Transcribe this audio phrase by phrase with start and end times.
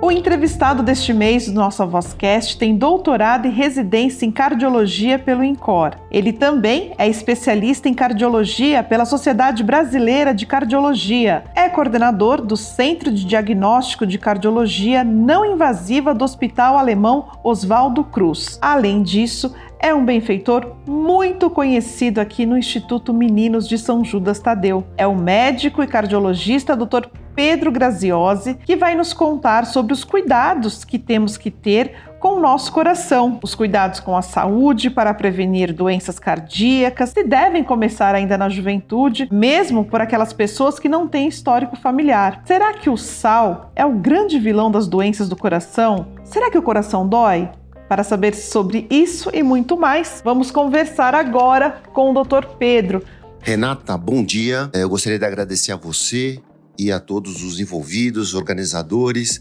[0.00, 5.92] O entrevistado deste mês do nosso Vozcast tem doutorado e residência em cardiologia pelo INCOR.
[6.10, 11.44] Ele também é especialista em cardiologia pela Sociedade Brasileira de Cardiologia.
[11.54, 18.58] É coordenador do Centro de Diagnóstico de Cardiologia Não Invasiva do Hospital Alemão Oswaldo Cruz.
[18.60, 24.84] Além disso, é um benfeitor muito conhecido aqui no Instituto Meninos de São Judas Tadeu.
[24.96, 27.06] É o médico e cardiologista Dr.
[27.36, 32.40] Pedro Graziosi, que vai nos contar sobre os cuidados que temos que ter com o
[32.40, 38.38] nosso coração, os cuidados com a saúde para prevenir doenças cardíacas, se devem começar ainda
[38.38, 42.40] na juventude, mesmo por aquelas pessoas que não têm histórico familiar.
[42.46, 46.06] Será que o sal é o grande vilão das doenças do coração?
[46.24, 47.50] Será que o coração dói?
[47.86, 52.46] Para saber sobre isso e muito mais, vamos conversar agora com o Dr.
[52.58, 53.04] Pedro.
[53.40, 54.68] Renata, bom dia.
[54.74, 56.40] Eu gostaria de agradecer a você
[56.78, 59.40] e a todos os envolvidos, organizadores,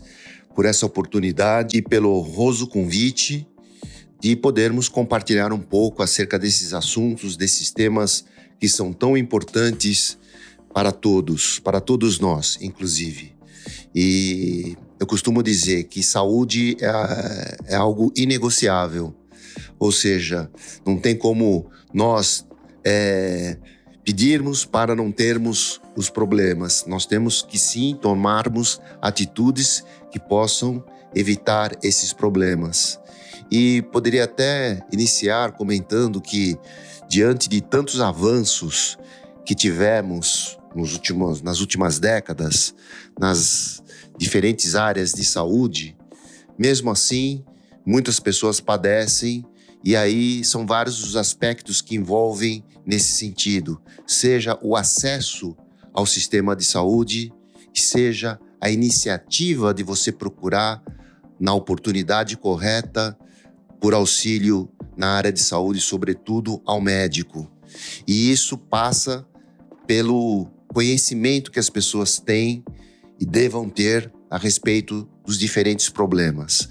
[0.56, 3.48] por essa oportunidade e pelo honroso convite
[4.20, 8.26] de podermos compartilhar um pouco acerca desses assuntos, desses temas
[8.60, 10.18] que são tão importantes
[10.74, 13.36] para todos, para todos nós, inclusive.
[13.94, 19.14] E eu costumo dizer que saúde é, é algo inegociável,
[19.78, 20.50] ou seja,
[20.86, 22.46] não tem como nós
[22.84, 23.58] é,
[24.06, 26.86] pedirmos para não termos os problemas.
[26.86, 33.00] Nós temos que sim tomarmos atitudes que possam evitar esses problemas.
[33.50, 36.56] E poderia até iniciar comentando que,
[37.10, 38.98] diante de tantos avanços
[39.44, 42.76] que tivemos nos últimos, nas últimas décadas,
[43.20, 43.82] nas
[44.18, 45.98] diferentes áreas de saúde,
[46.60, 47.44] mesmo assim,
[47.86, 49.46] muitas pessoas padecem
[49.86, 55.56] e aí são vários os aspectos que envolvem nesse sentido, seja o acesso
[55.94, 57.32] ao sistema de saúde,
[57.72, 60.82] seja a iniciativa de você procurar
[61.40, 63.16] na oportunidade correta
[63.80, 67.52] por auxílio na área de saúde, sobretudo ao médico.
[68.08, 69.24] E isso passa
[69.86, 72.64] pelo conhecimento que as pessoas têm
[73.20, 76.68] e devam ter a respeito dos diferentes problemas.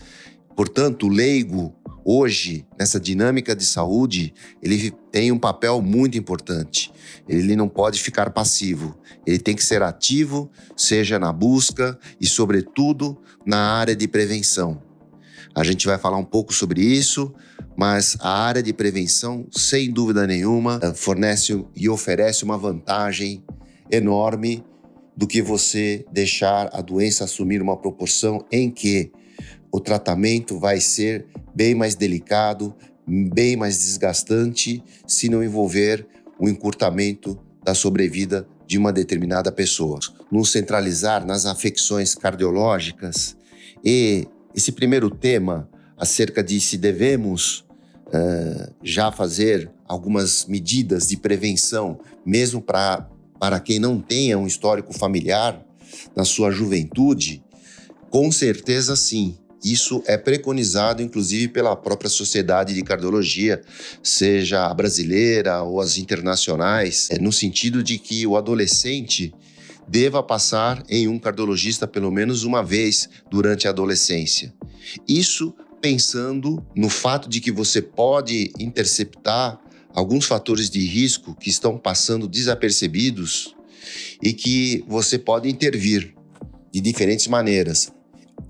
[0.57, 6.93] Portanto, leigo hoje, nessa dinâmica de saúde, ele tem um papel muito importante.
[7.29, 8.97] Ele não pode ficar passivo.
[9.27, 14.83] Ele tem que ser ativo, seja na busca e, sobretudo, na área de prevenção.
[15.55, 17.33] A gente vai falar um pouco sobre isso,
[17.77, 23.43] mas a área de prevenção, sem dúvida nenhuma, fornece e oferece uma vantagem
[23.91, 24.65] enorme
[25.17, 29.13] do que você deixar a doença assumir uma proporção em que
[29.75, 32.73] o tratamento vai ser bem mais delicado,
[33.05, 36.07] bem mais desgastante se não envolver
[36.39, 39.99] o encurtamento da sobrevida de uma determinada pessoa.
[40.31, 43.37] Nos centralizar nas afecções cardiológicas
[43.85, 47.65] e esse primeiro tema acerca de se devemos
[48.07, 53.09] uh, já fazer algumas medidas de prevenção, mesmo pra,
[53.41, 55.61] para quem não tenha um histórico familiar
[56.15, 57.43] na sua juventude,
[58.09, 59.37] com certeza sim.
[59.65, 63.63] Isso é preconizado, inclusive, pela própria Sociedade de Cardiologia,
[64.03, 69.33] seja a brasileira ou as internacionais, é no sentido de que o adolescente
[69.89, 74.53] deva passar em um cardiologista pelo menos uma vez durante a adolescência.
[75.09, 79.59] Isso pensando no fato de que você pode interceptar
[79.95, 83.55] alguns fatores de risco que estão passando desapercebidos
[84.23, 86.15] e que você pode intervir
[86.73, 87.93] de diferentes maneiras.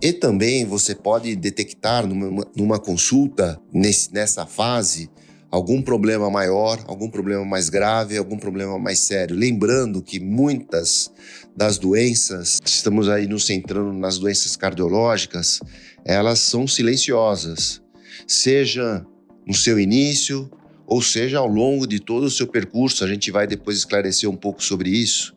[0.00, 5.10] E também você pode detectar numa, numa consulta, nesse, nessa fase,
[5.50, 9.36] algum problema maior, algum problema mais grave, algum problema mais sério.
[9.36, 11.12] Lembrando que muitas
[11.56, 15.60] das doenças, estamos aí nos centrando nas doenças cardiológicas,
[16.04, 17.80] elas são silenciosas,
[18.26, 19.06] seja
[19.46, 20.50] no seu início
[20.86, 23.04] ou seja ao longo de todo o seu percurso.
[23.04, 25.34] A gente vai depois esclarecer um pouco sobre isso,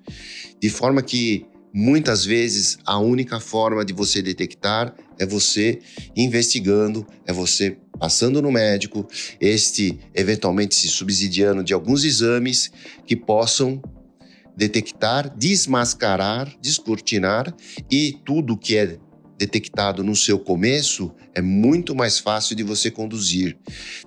[0.60, 5.80] de forma que Muitas vezes a única forma de você detectar é você
[6.16, 9.08] investigando, é você passando no médico,
[9.40, 12.72] este eventualmente se subsidiando de alguns exames
[13.06, 13.82] que possam
[14.56, 17.54] detectar, desmascarar, descortinar
[17.92, 18.98] e tudo que é
[19.38, 23.56] detectado no seu começo é muito mais fácil de você conduzir.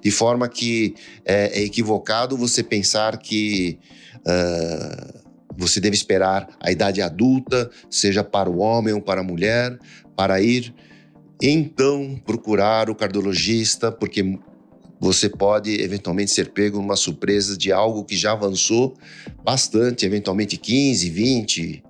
[0.02, 3.78] De forma que é, é equivocado você pensar que
[4.26, 5.29] uh,
[5.60, 9.78] você deve esperar a idade adulta, seja para o homem ou para a mulher,
[10.16, 10.74] para ir
[11.42, 14.38] então procurar o cardiologista, porque
[14.98, 18.96] você pode eventualmente ser pego numa surpresa de algo que já avançou
[19.44, 21.84] bastante, eventualmente 15, 20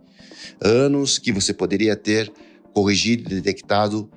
[0.60, 2.32] anos, que você poderia ter
[2.72, 4.08] corrigido e detectado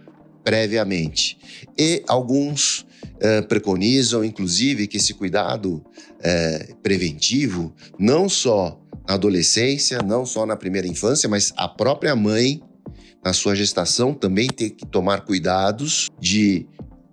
[0.43, 1.37] previamente.
[1.77, 2.85] E alguns
[3.19, 5.83] eh, preconizam, inclusive, que esse cuidado
[6.21, 12.61] eh, preventivo, não só na adolescência, não só na primeira infância, mas a própria mãe,
[13.23, 16.65] na sua gestação, também tem que tomar cuidados de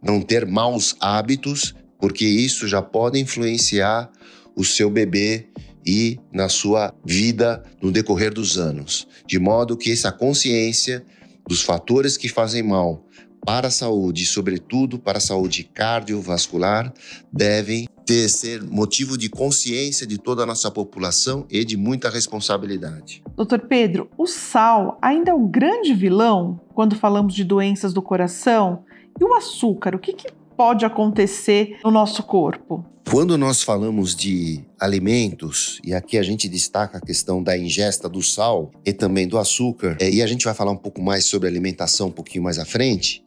[0.02, 4.10] não ter maus hábitos, porque isso já pode influenciar
[4.56, 5.46] o seu bebê
[5.86, 9.06] e na sua vida no decorrer dos anos.
[9.26, 11.04] De modo que essa consciência
[11.46, 13.04] dos fatores que fazem mal
[13.44, 16.92] para a saúde, sobretudo para a saúde cardiovascular,
[17.32, 23.22] devem ter ser motivo de consciência de toda a nossa população e de muita responsabilidade.
[23.36, 28.82] Doutor Pedro, o sal ainda é um grande vilão quando falamos de doenças do coração?
[29.20, 30.26] E o açúcar, o que, que
[30.56, 32.84] pode acontecer no nosso corpo?
[33.08, 38.22] Quando nós falamos de alimentos, e aqui a gente destaca a questão da ingesta do
[38.22, 41.48] sal e também do açúcar, é, e a gente vai falar um pouco mais sobre
[41.48, 43.24] alimentação um pouquinho mais à frente,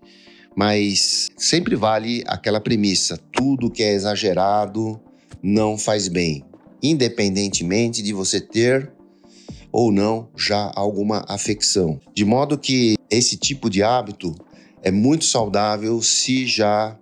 [0.56, 5.00] mas sempre vale aquela premissa: tudo que é exagerado
[5.42, 6.44] não faz bem,
[6.82, 8.92] independentemente de você ter
[9.72, 12.00] ou não já alguma afecção.
[12.14, 14.36] De modo que esse tipo de hábito
[14.82, 16.98] é muito saudável se já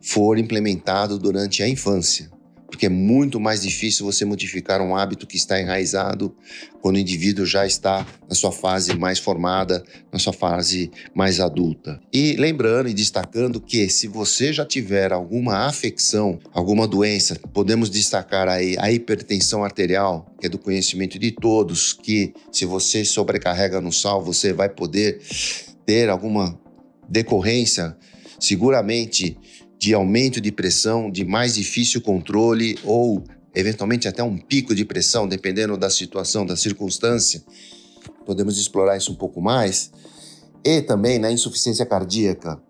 [0.00, 2.31] for implementado durante a infância
[2.72, 6.34] porque é muito mais difícil você modificar um hábito que está enraizado
[6.80, 12.00] quando o indivíduo já está na sua fase mais formada, na sua fase mais adulta.
[12.10, 18.48] E lembrando e destacando que se você já tiver alguma afecção, alguma doença, podemos destacar
[18.48, 23.92] aí a hipertensão arterial, que é do conhecimento de todos, que se você sobrecarrega no
[23.92, 25.20] sal, você vai poder
[25.84, 26.58] ter alguma
[27.06, 27.94] decorrência
[28.40, 29.36] seguramente
[29.82, 35.26] de aumento de pressão, de mais difícil controle ou eventualmente até um pico de pressão,
[35.26, 37.42] dependendo da situação, da circunstância.
[38.24, 39.90] Podemos explorar isso um pouco mais.
[40.64, 42.62] E também na insuficiência cardíaca.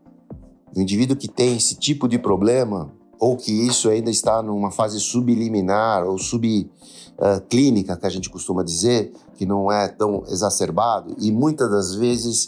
[0.74, 4.98] O indivíduo que tem esse tipo de problema, ou que isso ainda está numa fase
[4.98, 11.30] subliminar ou subclínica, uh, que a gente costuma dizer, que não é tão exacerbado, e
[11.30, 12.46] muitas das vezes,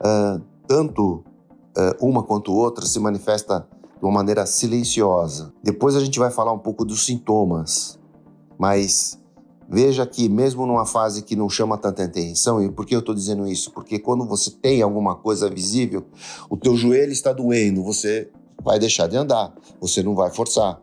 [0.00, 1.22] uh, tanto
[1.78, 3.64] uh, uma quanto outra se manifesta
[4.04, 5.50] de uma maneira silenciosa.
[5.62, 7.98] Depois a gente vai falar um pouco dos sintomas,
[8.58, 9.18] mas
[9.66, 13.14] veja que mesmo numa fase que não chama tanta atenção, e por que eu estou
[13.14, 13.70] dizendo isso?
[13.70, 16.04] Porque quando você tem alguma coisa visível,
[16.50, 18.30] o teu joelho está doendo, você
[18.62, 20.78] vai deixar de andar, você não vai forçar.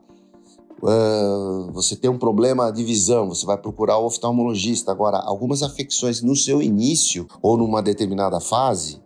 [0.82, 4.92] Uh, você tem um problema de visão, você vai procurar o oftalmologista.
[4.92, 9.00] Agora, algumas afecções no seu início ou numa determinada fase,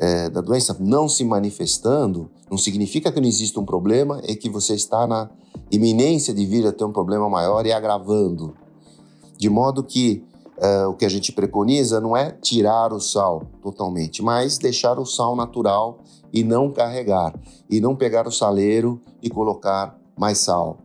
[0.00, 4.48] é, da doença não se manifestando, não significa que não exista um problema, é que
[4.48, 5.28] você está na
[5.70, 8.56] iminência de vir a ter um problema maior e agravando.
[9.36, 10.24] De modo que
[10.56, 15.04] é, o que a gente preconiza não é tirar o sal totalmente, mas deixar o
[15.04, 15.98] sal natural
[16.32, 17.38] e não carregar,
[17.68, 20.78] e não pegar o saleiro e colocar mais sal.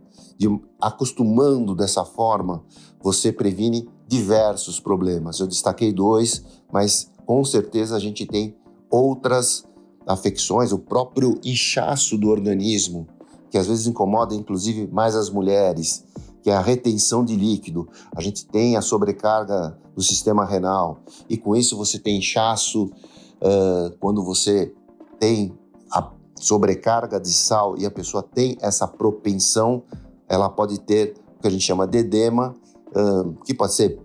[0.81, 2.63] Acostumando dessa forma,
[3.01, 5.39] você previne diversos problemas.
[5.39, 8.55] Eu destaquei dois, mas com certeza a gente tem
[8.89, 9.65] outras
[10.07, 13.07] afecções, o próprio inchaço do organismo,
[13.49, 16.03] que às vezes incomoda inclusive mais as mulheres,
[16.41, 17.89] que é a retenção de líquido.
[18.15, 20.99] A gente tem a sobrecarga do sistema renal
[21.29, 24.71] e com isso você tem inchaço uh, quando você
[25.19, 25.57] tem
[25.89, 29.83] a sobrecarga de sal e a pessoa tem essa propensão,
[30.27, 32.55] ela pode ter o que a gente chama de edema,
[32.89, 33.99] uh, que pode ser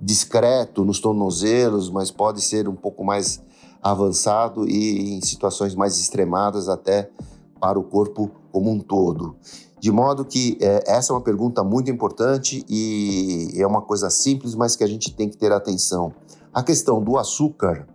[0.00, 3.42] discreto nos tornozelos, mas pode ser um pouco mais
[3.82, 7.10] avançado e em situações mais extremadas até
[7.60, 9.36] para o corpo como um todo.
[9.80, 14.54] De modo que é, essa é uma pergunta muito importante e é uma coisa simples,
[14.54, 16.12] mas que a gente tem que ter atenção.
[16.54, 17.88] A questão do açúcar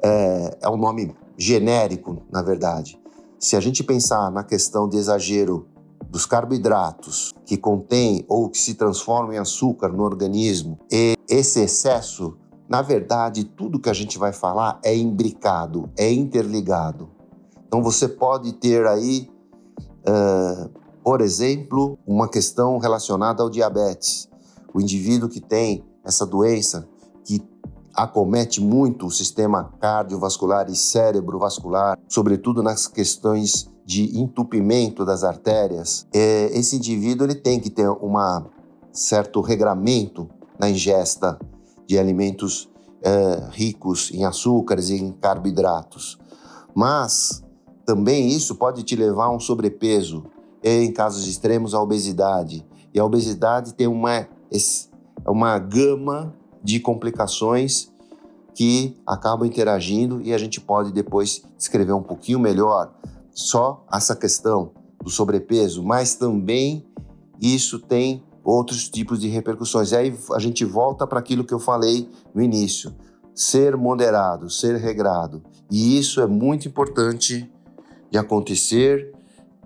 [0.00, 2.96] é, é um nome genérico, na verdade.
[3.40, 5.66] Se a gente pensar na questão de exagero
[6.08, 12.36] dos carboidratos que contém ou que se transformam em açúcar no organismo e esse excesso
[12.74, 17.08] na verdade, tudo que a gente vai falar é imbricado, é interligado.
[17.68, 19.30] Então você pode ter aí,
[20.00, 20.68] uh,
[21.00, 24.28] por exemplo, uma questão relacionada ao diabetes.
[24.74, 26.88] O indivíduo que tem essa doença
[27.22, 27.40] que
[27.94, 36.50] acomete muito o sistema cardiovascular e cérebrovascular, sobretudo nas questões de entupimento das artérias, é,
[36.52, 38.16] esse indivíduo ele tem que ter um
[38.90, 40.28] certo regramento
[40.58, 41.38] na ingesta
[41.86, 42.70] de alimentos
[43.04, 46.18] uh, ricos em açúcares e em carboidratos.
[46.74, 47.44] Mas
[47.84, 50.24] também isso pode te levar a um sobrepeso,
[50.62, 52.66] em casos extremos, a obesidade.
[52.92, 54.26] E a obesidade tem uma,
[55.26, 57.92] uma gama de complicações
[58.54, 62.92] que acabam interagindo e a gente pode depois descrever um pouquinho melhor
[63.32, 64.70] só essa questão
[65.02, 66.86] do sobrepeso, mas também
[67.40, 69.92] isso tem outros tipos de repercussões.
[69.92, 72.94] E aí a gente volta para aquilo que eu falei no início:
[73.34, 75.42] ser moderado, ser regrado.
[75.70, 77.50] E isso é muito importante
[78.10, 79.12] de acontecer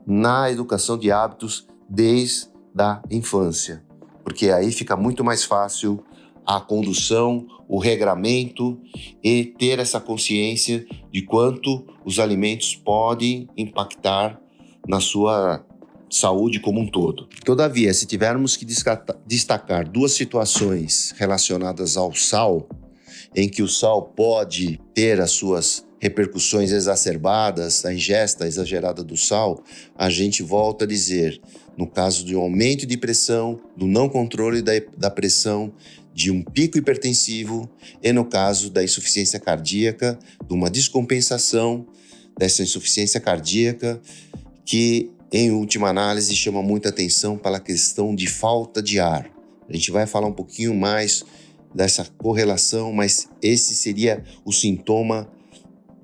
[0.07, 3.85] na educação de hábitos desde a infância,
[4.23, 6.03] porque aí fica muito mais fácil
[6.47, 8.81] a condução, o regramento
[9.23, 14.41] e ter essa consciência de quanto os alimentos podem impactar
[14.87, 15.63] na sua
[16.11, 17.29] saúde como um todo.
[17.45, 18.67] Todavia, se tivermos que
[19.27, 22.69] destacar duas situações relacionadas ao sal,
[23.35, 29.63] em que o sal pode ter as suas repercussões exacerbadas, a ingesta exagerada do sal,
[29.97, 31.41] a gente volta a dizer,
[31.77, 35.73] no caso de um aumento de pressão, do não controle da, da pressão,
[36.15, 37.71] de um pico hipertensivo
[38.03, 41.87] e no caso da insuficiência cardíaca, de uma descompensação
[42.37, 44.01] dessa insuficiência cardíaca
[44.65, 49.31] que, em última análise, chama muita atenção para a questão de falta de ar.
[49.69, 51.23] A gente vai falar um pouquinho mais
[51.75, 55.31] dessa correlação, mas esse seria o sintoma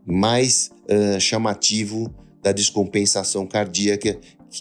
[0.05, 4.19] mais uh, chamativo da descompensação cardíaca,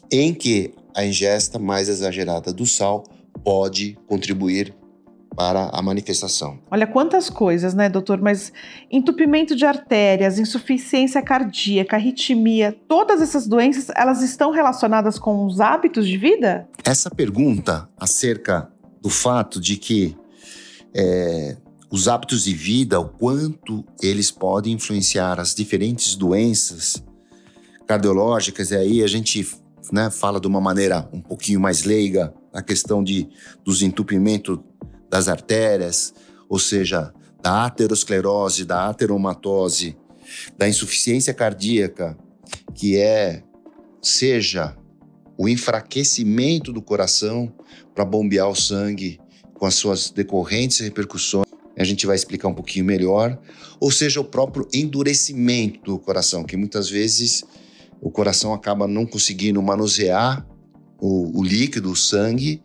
[0.09, 3.03] em que a ingesta mais exagerada do sal
[3.43, 4.73] pode contribuir
[5.35, 6.59] para a manifestação.
[6.69, 8.21] Olha quantas coisas, né, doutor?
[8.21, 8.53] Mas
[8.91, 16.07] entupimento de artérias, insuficiência cardíaca, arritmia, todas essas doenças, elas estão relacionadas com os hábitos
[16.07, 16.67] de vida?
[16.83, 18.69] Essa pergunta acerca
[19.01, 20.15] do fato de que
[20.95, 21.57] é,
[21.91, 27.03] os hábitos de vida, o quanto eles podem influenciar as diferentes doenças
[27.85, 29.47] cardiológicas, e aí a gente
[29.91, 33.27] né, fala de uma maneira um pouquinho mais leiga a questão de,
[33.63, 34.59] dos entupimentos
[35.13, 36.11] das artérias,
[36.49, 39.95] ou seja, da aterosclerose, da ateromatose,
[40.57, 42.17] da insuficiência cardíaca,
[42.73, 43.43] que é,
[44.01, 44.75] seja
[45.37, 47.53] o enfraquecimento do coração
[47.93, 49.19] para bombear o sangue
[49.53, 51.45] com as suas decorrentes repercussões,
[51.77, 53.39] a gente vai explicar um pouquinho melhor,
[53.79, 57.43] ou seja, o próprio endurecimento do coração, que muitas vezes
[58.01, 60.43] o coração acaba não conseguindo manusear
[61.05, 62.61] o, o líquido, o sangue,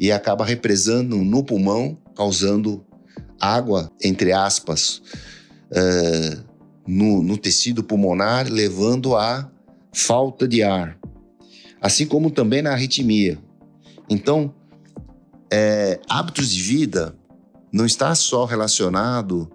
[0.00, 2.82] e acaba represando no pulmão, causando
[3.38, 5.02] água, entre aspas,
[5.70, 6.42] uh,
[6.86, 9.50] no, no tecido pulmonar, levando a
[9.92, 10.98] falta de ar.
[11.82, 13.38] Assim como também na arritmia.
[14.08, 14.54] Então,
[15.52, 17.14] é, hábitos de vida
[17.70, 19.50] não está só relacionado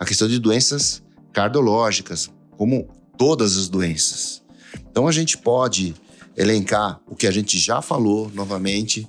[0.00, 4.42] à questão de doenças cardiológicas, como todas as doenças.
[4.90, 5.94] Então a gente pode
[6.36, 9.08] elencar o que a gente já falou novamente,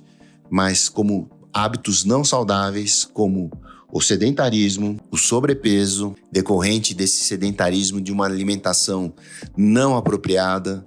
[0.50, 3.50] mas como hábitos não saudáveis, como
[3.92, 9.12] o sedentarismo, o sobrepeso, decorrente desse sedentarismo de uma alimentação
[9.56, 10.86] não apropriada.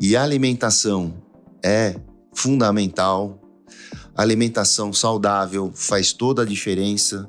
[0.00, 1.14] E a alimentação
[1.62, 1.96] é
[2.32, 3.40] fundamental.
[4.16, 7.28] A alimentação saudável faz toda a diferença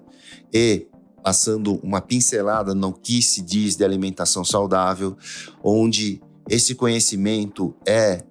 [0.54, 0.88] e
[1.22, 5.18] passando uma pincelada no que se diz de alimentação saudável,
[5.62, 8.24] onde esse conhecimento é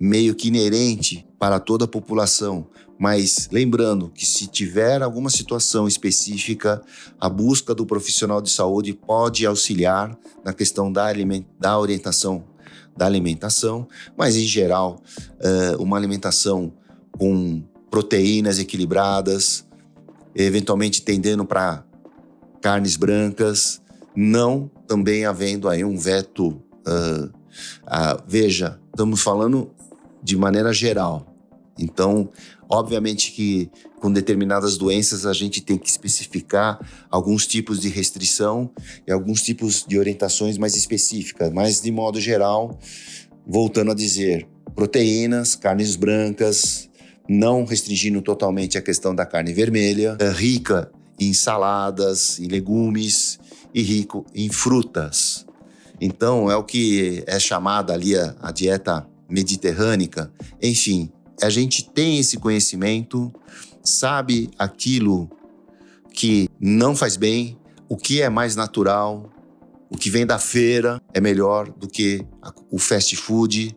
[0.00, 2.66] meio que inerente para toda a população,
[2.98, 6.82] mas lembrando que se tiver alguma situação específica,
[7.20, 11.06] a busca do profissional de saúde pode auxiliar na questão da,
[11.58, 12.44] da orientação
[12.96, 15.00] da alimentação, mas em geral,
[15.40, 16.72] uh, uma alimentação
[17.12, 19.66] com proteínas equilibradas,
[20.34, 21.84] eventualmente tendendo para
[22.60, 23.80] carnes brancas,
[24.14, 26.48] não também havendo aí um veto.
[26.86, 27.26] Uh,
[27.86, 29.70] uh, veja, estamos falando
[30.22, 31.26] de maneira geral.
[31.78, 32.28] Então,
[32.68, 36.78] obviamente que com determinadas doenças a gente tem que especificar
[37.10, 38.70] alguns tipos de restrição
[39.06, 42.78] e alguns tipos de orientações mais específicas, mas de modo geral,
[43.46, 46.88] voltando a dizer, proteínas, carnes brancas,
[47.28, 53.38] não restringindo totalmente a questão da carne vermelha, é rica em saladas, em legumes
[53.74, 55.46] e rico em frutas.
[56.00, 60.32] Então, é o que é chamada ali a, a dieta mediterrânica.
[60.62, 61.10] Enfim,
[61.42, 63.32] a gente tem esse conhecimento,
[63.82, 65.30] sabe aquilo
[66.12, 67.56] que não faz bem,
[67.88, 69.30] o que é mais natural,
[69.90, 72.24] o que vem da feira é melhor do que
[72.70, 73.76] o fast food,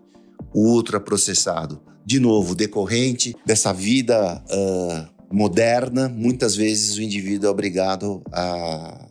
[0.54, 1.82] ultraprocessado.
[2.06, 9.08] De novo, decorrente dessa vida uh, moderna, muitas vezes o indivíduo é obrigado a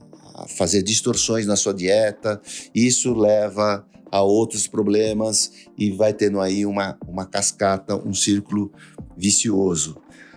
[0.57, 2.41] fazer distorções na sua dieta.
[2.75, 8.71] Isso leva a outros problemas e vai tendo aí uma, uma cascata, um círculo
[9.17, 9.97] vicioso.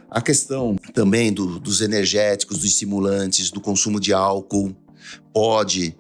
[0.10, 4.74] A questão também do, dos energéticos, dos estimulantes, do consumo de álcool
[5.34, 5.94] pode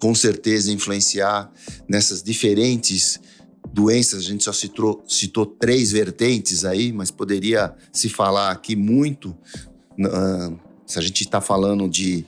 [0.00, 1.52] com certeza influenciar
[1.88, 3.20] nessas diferentes
[3.72, 4.20] doenças.
[4.20, 9.36] A gente só citou, citou três vertentes aí, mas poderia se falar aqui muito.
[9.98, 12.26] Uh, se a gente está falando de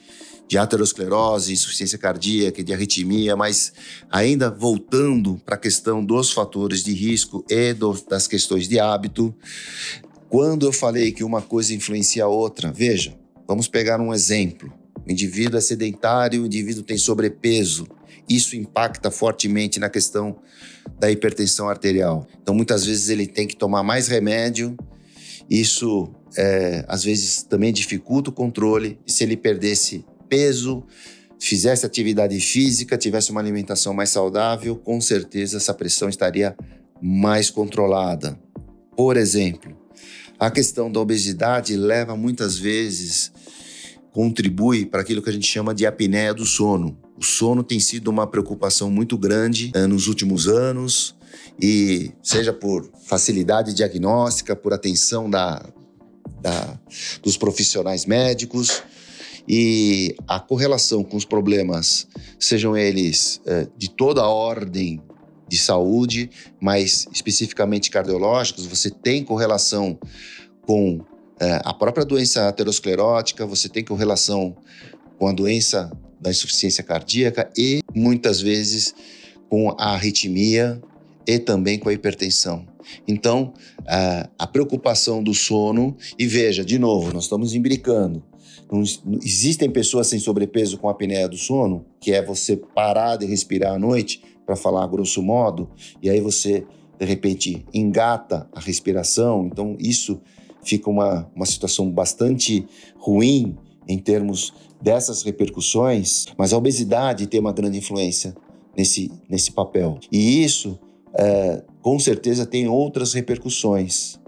[0.50, 3.72] de aterosclerose, insuficiência cardíaca, de arritmia, mas
[4.10, 9.32] ainda voltando para a questão dos fatores de risco e do, das questões de hábito,
[10.28, 13.16] quando eu falei que uma coisa influencia a outra, veja,
[13.46, 14.72] vamos pegar um exemplo.
[15.06, 17.86] O indivíduo é sedentário, o indivíduo tem sobrepeso.
[18.28, 20.40] Isso impacta fortemente na questão
[20.98, 22.26] da hipertensão arterial.
[22.42, 24.76] Então, muitas vezes ele tem que tomar mais remédio.
[25.48, 28.98] Isso, é, às vezes, também dificulta o controle.
[29.06, 30.84] Se ele perdesse peso,
[31.38, 36.56] fizesse atividade física, tivesse uma alimentação mais saudável, com certeza essa pressão estaria
[37.02, 38.38] mais controlada.
[38.96, 39.76] Por exemplo,
[40.38, 43.32] a questão da obesidade leva muitas vezes
[44.12, 46.98] contribui para aquilo que a gente chama de apneia do sono.
[47.16, 51.14] O sono tem sido uma preocupação muito grande eh, nos últimos anos
[51.60, 55.64] e seja por facilidade diagnóstica, por atenção da,
[56.40, 56.78] da,
[57.22, 58.82] dos profissionais médicos,
[59.48, 62.06] e a correlação com os problemas,
[62.38, 65.00] sejam eles é, de toda a ordem
[65.48, 66.30] de saúde,
[66.60, 69.98] mas especificamente cardiológicos, você tem correlação
[70.62, 71.00] com
[71.40, 74.56] é, a própria doença aterosclerótica, você tem correlação
[75.18, 78.94] com a doença da insuficiência cardíaca e muitas vezes
[79.48, 80.80] com a arritmia
[81.26, 82.66] e também com a hipertensão.
[83.06, 83.52] Então,
[83.86, 88.22] a, a preocupação do sono, e veja, de novo, nós estamos imbricando
[89.22, 93.78] existem pessoas sem sobrepeso com apneia do sono, que é você parar de respirar à
[93.78, 95.70] noite, para falar grosso modo,
[96.02, 96.66] e aí você,
[96.98, 99.46] de repente, engata a respiração.
[99.46, 100.20] Então, isso
[100.62, 103.56] fica uma, uma situação bastante ruim
[103.88, 108.34] em termos dessas repercussões, mas a obesidade tem uma grande influência
[108.76, 109.98] nesse, nesse papel.
[110.10, 110.78] E isso,
[111.14, 114.18] é, com certeza, tem outras repercussões.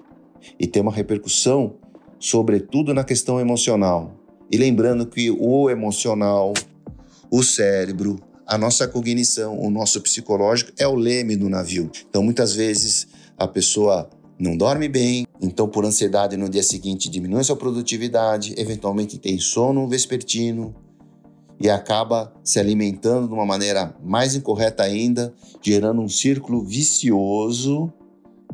[0.59, 1.75] E tem uma repercussão,
[2.19, 4.22] sobretudo, na questão emocional.
[4.53, 6.53] E lembrando que o emocional,
[7.31, 11.91] o cérebro, a nossa cognição, o nosso psicológico é o leme do navio.
[12.11, 17.43] Então, muitas vezes, a pessoa não dorme bem, então, por ansiedade, no dia seguinte diminui
[17.43, 20.75] sua produtividade, eventualmente tem sono vespertino
[21.59, 27.91] e acaba se alimentando de uma maneira mais incorreta ainda, gerando um círculo vicioso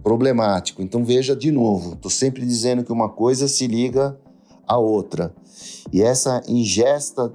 [0.01, 0.81] problemático.
[0.81, 4.17] Então, veja de novo, estou sempre dizendo que uma coisa se liga
[4.67, 5.35] à outra.
[5.93, 7.33] E essa ingesta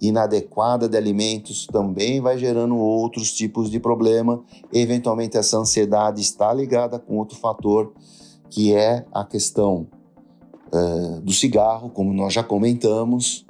[0.00, 4.42] inadequada de alimentos também vai gerando outros tipos de problema.
[4.72, 7.92] Eventualmente, essa ansiedade está ligada com outro fator,
[8.48, 9.86] que é a questão
[10.72, 13.44] uh, do cigarro, como nós já comentamos.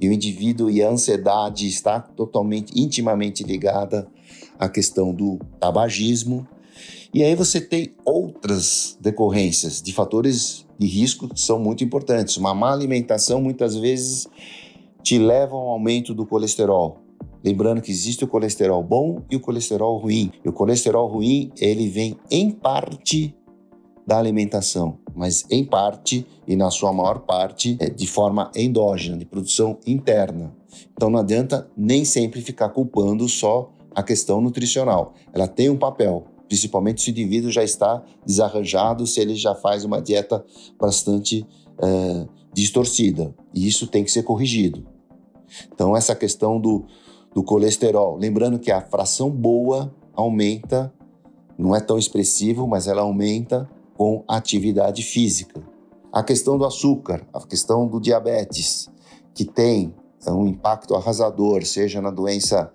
[0.00, 4.08] E o indivíduo e a ansiedade está totalmente, intimamente ligada
[4.58, 6.48] à questão do tabagismo.
[7.12, 12.36] E aí você tem outras decorrências de fatores de risco são muito importantes.
[12.36, 14.28] Uma má alimentação muitas vezes
[15.02, 16.98] te leva a um aumento do colesterol.
[17.44, 20.30] Lembrando que existe o colesterol bom e o colesterol ruim.
[20.44, 23.34] E o colesterol ruim, ele vem em parte
[24.06, 29.24] da alimentação, mas em parte e na sua maior parte é de forma endógena, de
[29.24, 30.54] produção interna.
[30.92, 35.14] Então não adianta nem sempre ficar culpando só a questão nutricional.
[35.32, 39.84] Ela tem um papel, principalmente se o indivíduo já está desarranjado, se ele já faz
[39.84, 40.44] uma dieta
[40.76, 41.46] bastante
[41.80, 43.32] é, distorcida.
[43.54, 44.84] E isso tem que ser corrigido.
[45.72, 46.86] Então, essa questão do,
[47.32, 50.92] do colesterol, lembrando que a fração boa aumenta,
[51.56, 55.62] não é tão expressivo, mas ela aumenta com atividade física.
[56.12, 58.90] A questão do açúcar, a questão do diabetes,
[59.32, 59.94] que tem
[60.26, 62.72] um impacto arrasador, seja na doença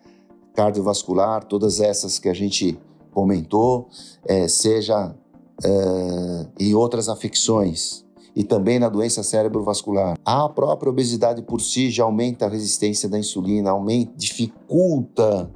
[0.53, 2.79] cardiovascular, todas essas que a gente
[3.15, 3.87] comentou,
[4.25, 5.15] é, seja
[5.63, 10.17] é, em outras afecções e também na doença cerebrovascular.
[10.25, 15.49] A própria obesidade por si já aumenta a resistência da insulina, aumenta, dificulta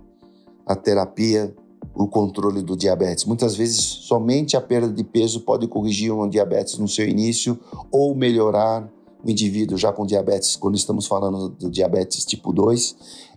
[0.66, 1.54] a terapia,
[1.94, 3.26] o controle do diabetes.
[3.26, 7.60] Muitas vezes, somente a perda de peso pode corrigir um diabetes no seu início
[7.92, 8.90] ou melhorar
[9.22, 12.96] o indivíduo já com diabetes, quando estamos falando do diabetes tipo 2,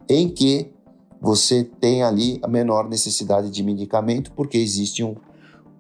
[0.08, 0.70] em que
[1.22, 5.16] você tem ali a menor necessidade de medicamento, porque existem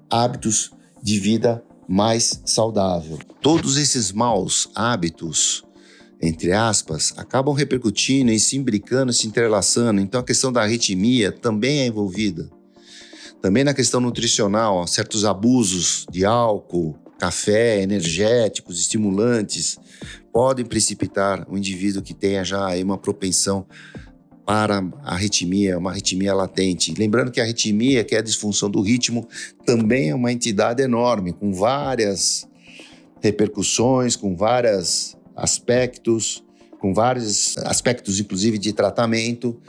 [0.08, 0.70] hábitos
[1.02, 3.18] de vida mais saudável.
[3.40, 5.64] Todos esses maus hábitos,
[6.20, 10.00] entre aspas, acabam repercutindo e se imbricando, se entrelaçando.
[10.00, 12.48] Então a questão da arritmia também é envolvida.
[13.40, 19.76] Também na questão nutricional, certos abusos de álcool, café, energéticos, estimulantes,
[20.32, 23.66] podem precipitar o indivíduo que tenha já uma propensão
[24.44, 26.94] para a arritmia, uma arritmia latente.
[26.96, 29.28] Lembrando que a arritmia, que é a disfunção do ritmo,
[29.64, 32.48] também é uma entidade enorme, com várias
[33.20, 36.44] repercussões, com vários aspectos,
[36.78, 39.60] com vários aspectos, inclusive, de tratamento.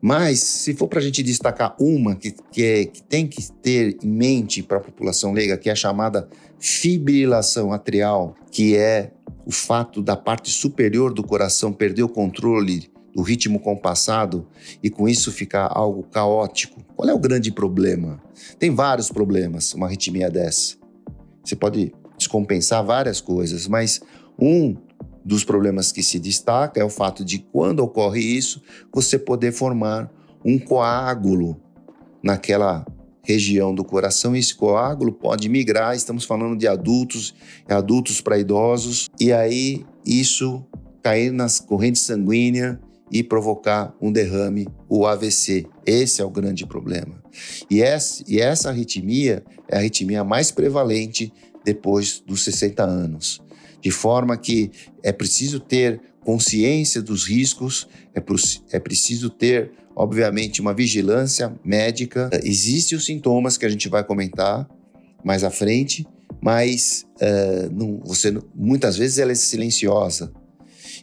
[0.00, 3.98] Mas, se for para a gente destacar uma que, que, é, que tem que ter
[4.02, 6.28] em mente para a população leiga, que é a chamada
[6.58, 9.12] fibrilação atrial, que é
[9.46, 14.46] o fato da parte superior do coração perder o controle do ritmo compassado
[14.80, 16.84] e com isso ficar algo caótico.
[16.94, 18.22] Qual é o grande problema?
[18.60, 20.76] Tem vários problemas uma arritmia dessa.
[21.42, 24.00] Você pode descompensar várias coisas, mas
[24.38, 24.76] um
[25.24, 30.08] dos problemas que se destaca é o fato de quando ocorre isso, você poder formar
[30.44, 31.60] um coágulo
[32.22, 32.86] naquela
[33.24, 37.34] região do coração esse coágulo pode migrar, estamos falando de adultos,
[37.68, 40.64] adultos para idosos, e aí isso
[41.02, 42.78] cair nas correntes sanguíneas
[43.10, 45.66] e provocar um derrame, o AVC.
[45.86, 47.22] Esse é o grande problema.
[47.70, 51.32] E essa, e essa arritmia é a arritmia mais prevalente
[51.64, 53.40] depois dos 60 anos.
[53.80, 54.70] De forma que
[55.02, 58.22] é preciso ter consciência dos riscos, é,
[58.72, 62.28] é preciso ter, obviamente, uma vigilância médica.
[62.42, 64.68] Existem os sintomas que a gente vai comentar
[65.24, 66.06] mais à frente,
[66.40, 70.32] mas uh, não, você muitas vezes ela é silenciosa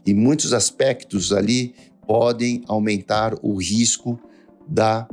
[0.05, 1.73] e muitos aspectos ali
[2.07, 4.19] podem aumentar o risco
[4.67, 5.07] da,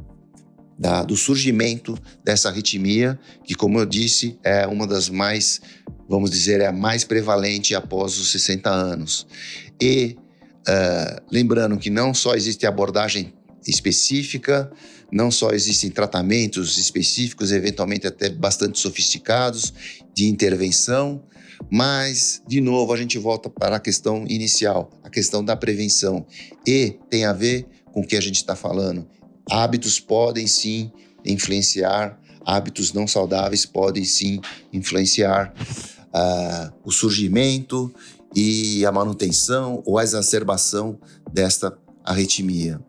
[0.78, 5.60] da, do surgimento dessa arritmia, que, como eu disse, é uma das mais,
[6.08, 9.26] vamos dizer, é a mais prevalente após os 60 anos.
[9.80, 10.16] E
[10.68, 13.32] uh, lembrando que não só existe abordagem
[13.66, 14.70] específica,
[15.10, 19.72] não só existem tratamentos específicos, eventualmente até bastante sofisticados,
[20.14, 21.22] de intervenção,
[21.70, 26.26] mas, de novo, a gente volta para a questão inicial, a questão da prevenção.
[26.66, 29.06] E tem a ver com o que a gente está falando.
[29.50, 30.90] Hábitos podem sim
[31.24, 34.40] influenciar, hábitos não saudáveis podem sim
[34.72, 35.52] influenciar
[36.08, 37.92] uh, o surgimento
[38.34, 40.98] e a manutenção ou a exacerbação
[41.32, 42.80] desta arritmia.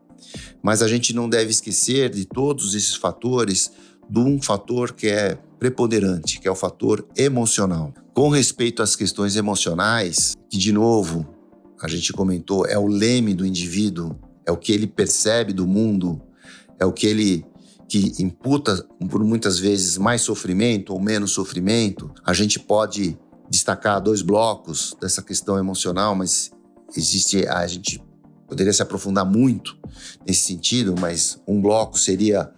[0.61, 3.71] Mas a gente não deve esquecer de todos esses fatores
[4.09, 7.93] de um fator que é preponderante, que é o fator emocional.
[8.13, 11.27] Com respeito às questões emocionais, que de novo
[11.81, 16.21] a gente comentou, é o leme do indivíduo, é o que ele percebe do mundo,
[16.79, 17.43] é o que ele
[17.89, 22.11] que imputa por muitas vezes mais sofrimento ou menos sofrimento.
[22.23, 23.17] A gente pode
[23.49, 26.51] destacar dois blocos dessa questão emocional, mas
[26.95, 27.99] existe a gente
[28.47, 29.75] poderia se aprofundar muito
[30.25, 32.51] nesse sentido, mas um bloco seria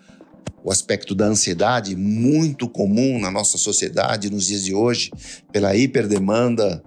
[0.64, 5.12] o aspecto da ansiedade, muito comum na nossa sociedade nos dias de hoje,
[5.52, 6.84] pela hiperdemanda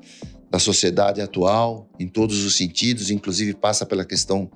[0.51, 4.51] da sociedade atual, em todos os sentidos, inclusive passa pela questão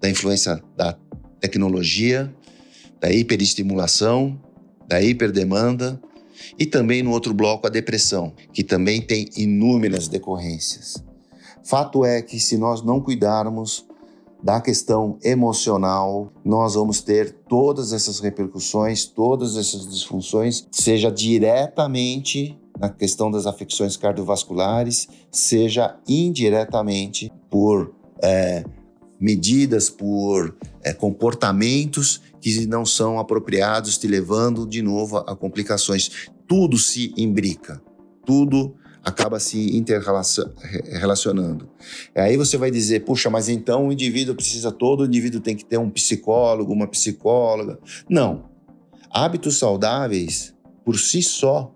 [0.00, 0.96] da influência da
[1.40, 2.32] tecnologia,
[3.00, 4.40] da hiperestimulação,
[4.86, 6.00] da hiperdemanda,
[6.58, 11.02] e também no outro bloco a depressão, que também tem inúmeras decorrências.
[11.64, 13.87] Fato é que se nós não cuidarmos
[14.42, 22.88] da questão emocional, nós vamos ter todas essas repercussões, todas essas disfunções, seja diretamente na
[22.88, 28.64] questão das afecções cardiovasculares, seja indiretamente por é,
[29.20, 36.28] medidas, por é, comportamentos que não são apropriados, te levando de novo a complicações.
[36.46, 37.82] Tudo se imbrica,
[38.24, 38.74] tudo
[39.04, 41.68] acaba se interrelacionando.
[42.14, 45.78] Aí você vai dizer, puxa, mas então o indivíduo precisa, todo indivíduo tem que ter
[45.78, 47.78] um psicólogo, uma psicóloga.
[48.08, 48.48] Não.
[49.10, 51.72] Hábitos saudáveis, por si só,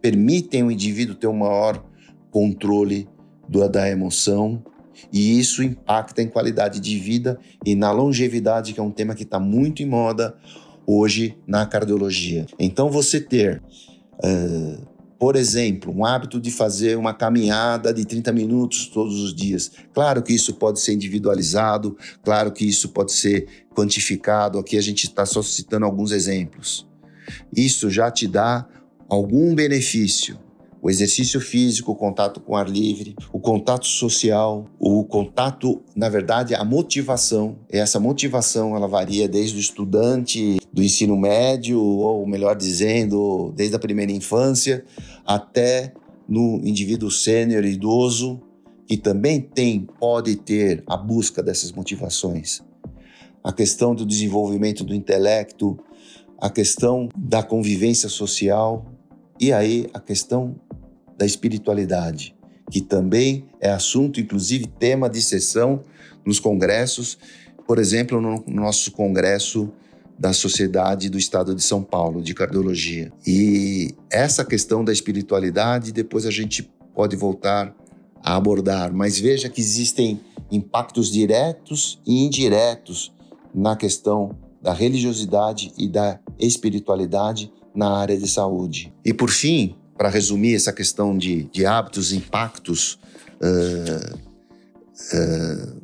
[0.00, 1.84] permitem o indivíduo ter um maior
[2.30, 3.08] controle
[3.48, 4.62] do, da emoção
[5.12, 9.22] e isso impacta em qualidade de vida e na longevidade, que é um tema que
[9.22, 10.36] está muito em moda
[10.86, 12.46] hoje na cardiologia.
[12.58, 13.62] Então, você ter
[14.24, 14.86] uh,
[15.18, 19.70] por exemplo, um hábito de fazer uma caminhada de 30 minutos todos os dias.
[19.92, 24.58] Claro que isso pode ser individualizado, claro que isso pode ser quantificado.
[24.58, 26.86] Aqui a gente está só citando alguns exemplos.
[27.54, 28.66] Isso já te dá
[29.08, 30.38] algum benefício.
[30.80, 36.54] O exercício físico, o contato com ar livre, o contato social, o contato, na verdade,
[36.54, 37.58] a motivação.
[37.72, 43.74] E essa motivação ela varia desde o estudante do ensino médio, ou melhor dizendo, desde
[43.74, 44.84] a primeira infância
[45.26, 45.92] até
[46.28, 48.40] no indivíduo sênior idoso,
[48.86, 52.60] que também tem, pode ter a busca dessas motivações.
[53.42, 55.76] A questão do desenvolvimento do intelecto,
[56.40, 58.86] a questão da convivência social
[59.40, 60.54] e aí a questão
[61.16, 62.36] da espiritualidade,
[62.70, 65.82] que também é assunto, inclusive tema de sessão
[66.24, 67.18] nos congressos,
[67.66, 69.72] por exemplo, no nosso congresso
[70.18, 73.12] da Sociedade do Estado de São Paulo de Cardiologia.
[73.26, 77.74] E essa questão da espiritualidade, depois a gente pode voltar
[78.22, 83.12] a abordar, mas veja que existem impactos diretos e indiretos
[83.54, 88.92] na questão da religiosidade e da espiritualidade na área de saúde.
[89.04, 92.98] E por fim, para resumir essa questão de, de hábitos, impactos
[93.40, 94.16] uh,
[95.14, 95.77] uh,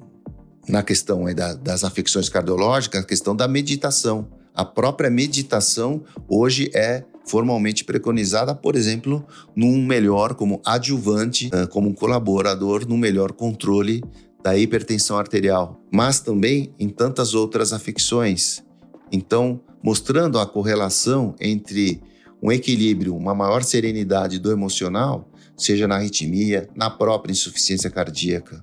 [0.69, 4.29] na questão da, das afecções cardiológicas, a questão da meditação.
[4.55, 9.25] A própria meditação hoje é formalmente preconizada, por exemplo,
[9.57, 14.03] num melhor como adjuvante, como colaborador no melhor controle
[14.43, 18.63] da hipertensão arterial, mas também em tantas outras afecções.
[19.11, 22.03] Então, mostrando a correlação entre
[22.43, 28.63] um equilíbrio, uma maior serenidade do emocional, seja na arritmia, na própria insuficiência cardíaca.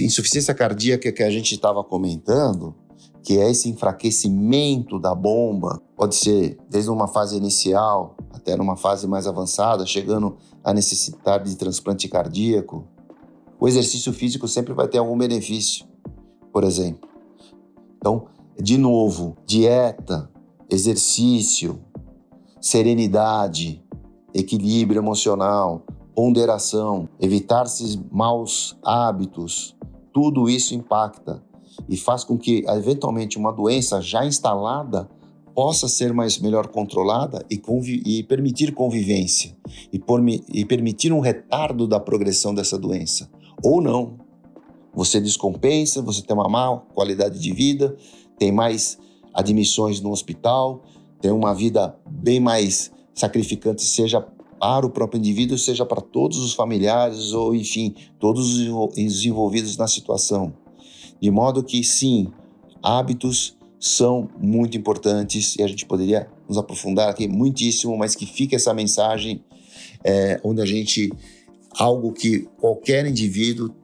[0.00, 2.74] Insuficiência cardíaca que a gente estava comentando,
[3.22, 9.06] que é esse enfraquecimento da bomba, pode ser desde uma fase inicial até numa fase
[9.06, 12.86] mais avançada, chegando a necessitar de transplante cardíaco.
[13.58, 15.86] O exercício físico sempre vai ter algum benefício,
[16.52, 17.08] por exemplo.
[17.98, 20.30] Então, de novo, dieta,
[20.70, 21.78] exercício,
[22.60, 23.84] serenidade,
[24.32, 29.76] equilíbrio emocional, ponderação, evitar-se maus hábitos,
[30.12, 31.42] tudo isso impacta
[31.88, 35.08] e faz com que, eventualmente, uma doença já instalada
[35.54, 37.60] possa ser mais melhor controlada e,
[38.06, 39.56] e permitir convivência
[39.92, 40.00] e,
[40.52, 43.30] e permitir um retardo da progressão dessa doença.
[43.62, 44.18] Ou não.
[44.94, 47.96] Você descompensa, você tem uma má qualidade de vida,
[48.38, 48.98] tem mais
[49.32, 50.82] admissões no hospital,
[51.20, 54.26] tem uma vida bem mais sacrificante, seja
[54.60, 59.88] para o próprio indivíduo, seja para todos os familiares ou, enfim, todos os envolvidos na
[59.88, 60.52] situação.
[61.20, 62.30] De modo que, sim,
[62.82, 68.54] hábitos são muito importantes e a gente poderia nos aprofundar aqui muitíssimo, mas que fique
[68.54, 69.42] essa mensagem
[70.04, 71.10] é, onde a gente,
[71.78, 73.74] algo que qualquer indivíduo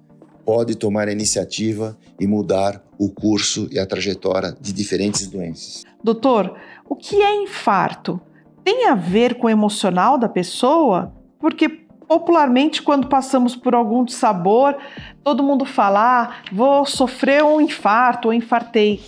[0.45, 5.85] pode tomar a iniciativa e mudar o curso e a trajetória de diferentes doenças.
[6.05, 6.55] Doutor,
[6.89, 8.21] o que é infarto?
[8.67, 11.15] Tem a ver com o emocional da pessoa?
[11.39, 14.77] Porque popularmente, quando passamos por algum sabor,
[15.23, 19.01] todo mundo fala: ah, vou sofrer um infarto ou infartei.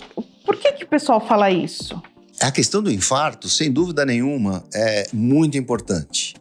[0.45, 2.01] Por que, que o pessoal fala isso?
[2.39, 6.35] A questão do infarto, sem dúvida nenhuma, é muito importante.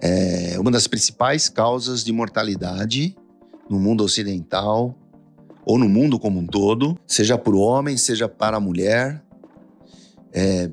[0.00, 3.14] É uma das principais causas de mortalidade
[3.68, 4.94] no mundo ocidental
[5.66, 9.22] ou no mundo como um todo, seja para o homem, seja para a mulher.
[10.32, 10.70] É,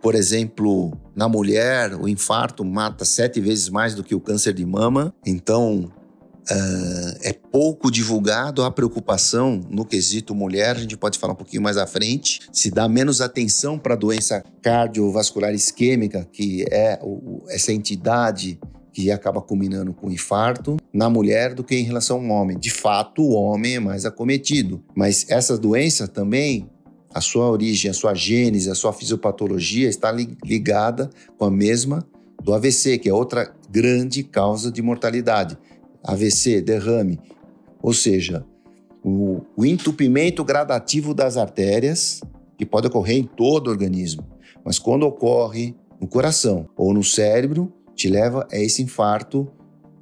[0.00, 4.64] por exemplo, na mulher, o infarto mata sete vezes mais do que o câncer de
[4.64, 5.14] mama.
[5.26, 5.90] Então,
[6.50, 10.76] uh, é pouco divulgado a preocupação no quesito mulher.
[10.76, 12.40] A gente pode falar um pouquinho mais à frente.
[12.52, 18.58] Se dá menos atenção para a doença cardiovascular isquêmica, que é o, essa entidade
[18.92, 22.58] que acaba culminando com infarto na mulher do que em relação ao homem.
[22.58, 26.68] De fato, o homem é mais acometido, mas essa doença também
[27.14, 30.12] a sua origem, a sua gênese, a sua fisiopatologia está
[30.44, 32.06] ligada com a mesma
[32.42, 35.56] do AVC, que é outra grande causa de mortalidade.
[36.02, 37.20] AVC, derrame,
[37.80, 38.44] ou seja,
[39.04, 42.20] o, o entupimento gradativo das artérias,
[42.58, 44.26] que pode ocorrer em todo o organismo,
[44.64, 49.48] mas quando ocorre no coração ou no cérebro, te leva a esse infarto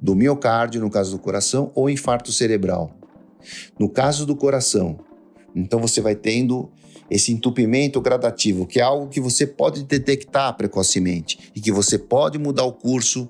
[0.01, 2.91] do miocárdio, no caso do coração, ou infarto cerebral.
[3.77, 4.99] No caso do coração,
[5.55, 6.71] então você vai tendo
[7.11, 12.39] esse entupimento gradativo, que é algo que você pode detectar precocemente e que você pode
[12.39, 13.29] mudar o curso,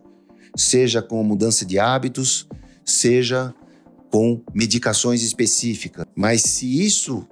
[0.55, 2.47] seja com mudança de hábitos,
[2.85, 3.51] seja
[4.11, 6.05] com medicações específicas.
[6.15, 7.27] Mas se isso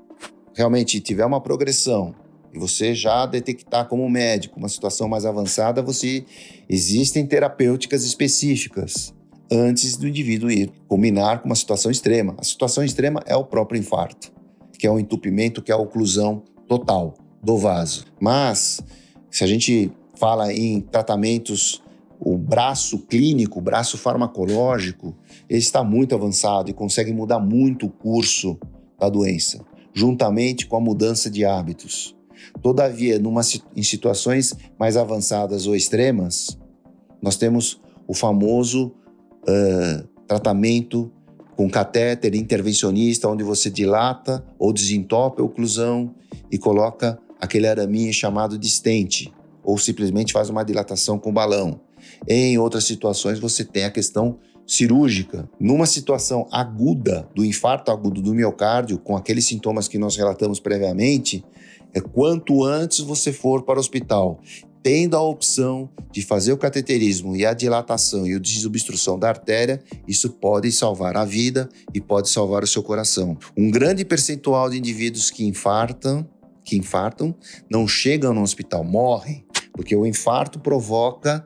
[0.55, 2.15] realmente tiver uma progressão
[2.51, 6.25] e você já detectar como médico uma situação mais avançada, você
[6.67, 9.13] existem terapêuticas específicas
[9.51, 12.35] antes do indivíduo ir combinar com uma situação extrema.
[12.39, 14.31] A situação extrema é o próprio infarto,
[14.79, 17.13] que é o entupimento, que é a oclusão total
[17.43, 18.05] do vaso.
[18.19, 18.81] Mas
[19.29, 21.83] se a gente fala em tratamentos
[22.17, 25.15] o braço clínico, o braço farmacológico,
[25.49, 28.57] ele está muito avançado e consegue mudar muito o curso
[28.97, 32.15] da doença, juntamente com a mudança de hábitos.
[32.61, 33.41] Todavia, numa,
[33.75, 36.57] em situações mais avançadas ou extremas,
[37.21, 38.93] nós temos o famoso
[39.43, 41.11] uh, tratamento
[41.60, 46.15] com catéter intervencionista, onde você dilata ou desentope a oclusão
[46.50, 49.30] e coloca aquele araminho chamado de stent,
[49.62, 51.82] ou simplesmente faz uma dilatação com balão.
[52.26, 55.50] Em outras situações, você tem a questão cirúrgica.
[55.60, 61.43] Numa situação aguda do infarto agudo do miocárdio, com aqueles sintomas que nós relatamos previamente,
[61.93, 64.39] é quanto antes você for para o hospital,
[64.81, 69.81] tendo a opção de fazer o cateterismo e a dilatação e a desobstrução da artéria,
[70.07, 73.37] isso pode salvar a vida e pode salvar o seu coração.
[73.57, 76.27] Um grande percentual de indivíduos que infartam,
[76.63, 77.35] que infartam,
[77.69, 81.45] não chegam no hospital, morrem, porque o infarto provoca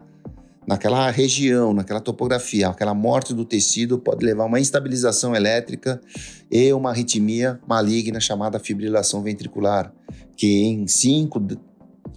[0.68, 6.00] naquela região, naquela topografia, aquela morte do tecido pode levar a uma instabilização elétrica
[6.50, 9.94] e uma arritmia maligna chamada fibrilação ventricular,
[10.36, 11.40] que em 5,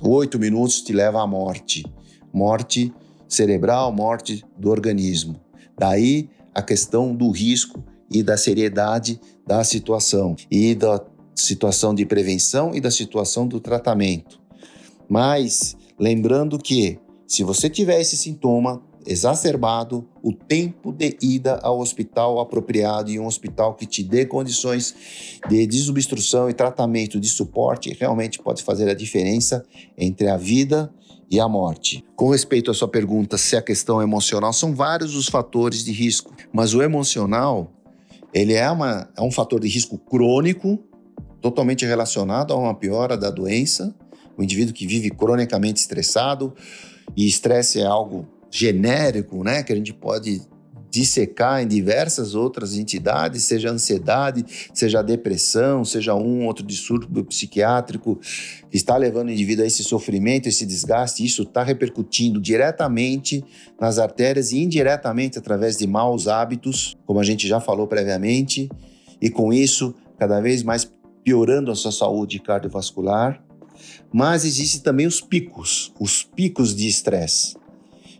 [0.01, 1.85] 8 minutos te leva à morte.
[2.33, 2.93] Morte
[3.29, 5.41] cerebral, morte do organismo.
[5.79, 11.05] Daí a questão do risco e da seriedade da situação e da
[11.35, 14.41] situação de prevenção e da situação do tratamento.
[15.09, 22.41] Mas lembrando que se você tiver esse sintoma exacerbado, o tempo de ida ao hospital
[22.41, 24.95] apropriado e um hospital que te dê condições
[25.49, 29.65] de desobstrução e tratamento de suporte realmente pode fazer a diferença
[29.97, 30.93] entre a vida
[31.31, 32.05] e a morte.
[32.15, 36.33] Com respeito à sua pergunta se a questão emocional, são vários os fatores de risco,
[36.53, 37.73] mas o emocional
[38.33, 40.79] ele é, uma, é um fator de risco crônico,
[41.41, 43.95] totalmente relacionado a uma piora da doença,
[44.37, 46.53] o indivíduo que vive cronicamente estressado,
[47.17, 50.41] e estresse é algo genérico, né, que a gente pode
[50.89, 58.19] dissecar em diversas outras entidades, seja ansiedade, seja depressão, seja um outro distúrbio psiquiátrico
[58.71, 63.45] que está levando o indivíduo a esse sofrimento, esse desgaste, isso está repercutindo diretamente
[63.79, 68.71] nas artérias e indiretamente através de maus hábitos, como a gente já falou previamente,
[69.21, 70.91] e com isso cada vez mais
[71.23, 73.43] piorando a sua saúde cardiovascular.
[74.11, 77.55] Mas existem também os picos, os picos de estresse,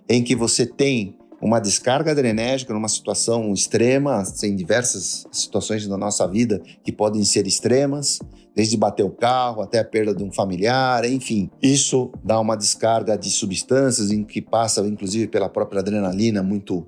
[0.09, 6.27] em que você tem uma descarga adrenérgica numa situação extrema, tem diversas situações na nossa
[6.27, 8.19] vida que podem ser extremas,
[8.55, 11.51] desde bater o carro até a perda de um familiar, enfim.
[11.61, 16.87] Isso dá uma descarga de substâncias em que passa, inclusive, pela própria adrenalina muito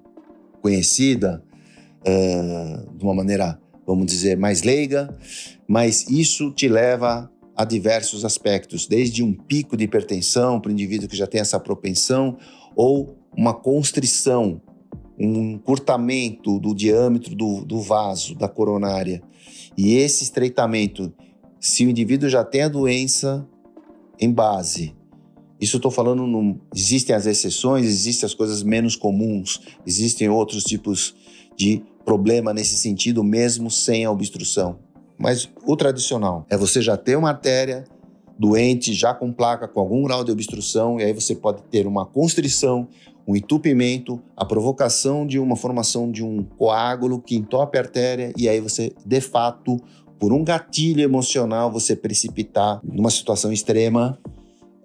[0.63, 1.43] conhecida,
[2.01, 5.15] uh, de uma maneira, vamos dizer, mais leiga,
[5.67, 11.09] mas isso te leva a diversos aspectos, desde um pico de hipertensão para o indivíduo
[11.09, 12.39] que já tem essa propensão,
[12.79, 14.63] ou uma constrição,
[15.19, 19.21] um encurtamento do diâmetro do, do vaso, da coronária.
[19.77, 21.13] E esse estreitamento,
[21.59, 23.45] se o indivíduo já tem a doença
[24.21, 24.95] em base,
[25.61, 31.17] isso estou falando, no, existem as exceções, existem as coisas menos comuns, existem outros tipos
[31.57, 34.79] de problema nesse sentido, mesmo sem a obstrução.
[35.19, 37.85] Mas o tradicional é você já ter uma artéria
[38.39, 42.07] doente, já com placa, com algum grau de obstrução, e aí você pode ter uma
[42.07, 42.87] constrição,
[43.27, 48.49] um entupimento, a provocação de uma formação de um coágulo que entope a artéria, e
[48.49, 49.79] aí você, de fato,
[50.19, 54.19] por um gatilho emocional, você precipitar numa situação extrema,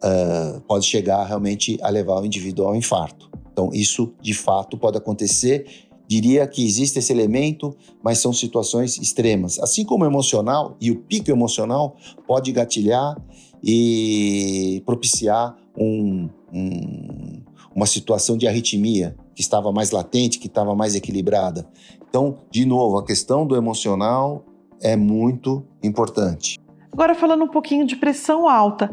[0.04, 3.32] uh, pode chegar realmente a levar o indivíduo ao infarto.
[3.52, 9.60] Então, isso de fato pode acontecer Diria que existe esse elemento, mas são situações extremas.
[9.60, 11.96] Assim como o emocional e o pico emocional
[12.28, 13.16] pode gatilhar
[13.64, 17.42] e propiciar um, um,
[17.74, 21.68] uma situação de arritmia que estava mais latente, que estava mais equilibrada.
[22.08, 24.46] Então, de novo, a questão do emocional
[24.82, 26.60] é muito importante.
[26.92, 28.92] Agora, falando um pouquinho de pressão alta,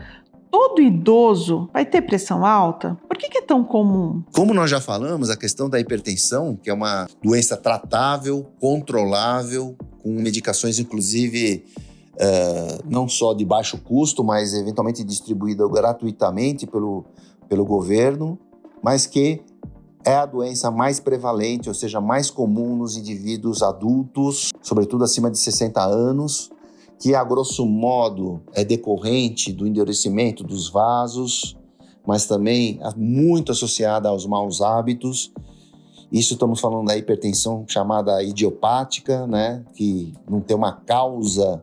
[0.50, 2.98] todo idoso vai ter pressão alta?
[3.08, 4.22] Por que, que, é tão comum?
[4.34, 10.10] Como nós já falamos, a questão da hipertensão, que é uma doença tratável, controlável, com
[10.10, 11.64] medicações, inclusive,
[12.14, 17.04] uh, não só de baixo custo, mas eventualmente distribuída gratuitamente pelo,
[17.48, 18.38] pelo governo,
[18.82, 19.42] mas que
[20.04, 25.38] é a doença mais prevalente, ou seja, mais comum nos indivíduos adultos, sobretudo acima de
[25.38, 26.50] 60 anos,
[27.00, 31.56] que a grosso modo é decorrente do endurecimento dos vasos,
[32.06, 35.32] mas também muito associada aos maus hábitos.
[36.12, 41.62] Isso estamos falando da hipertensão chamada idiopática, né, que não tem uma causa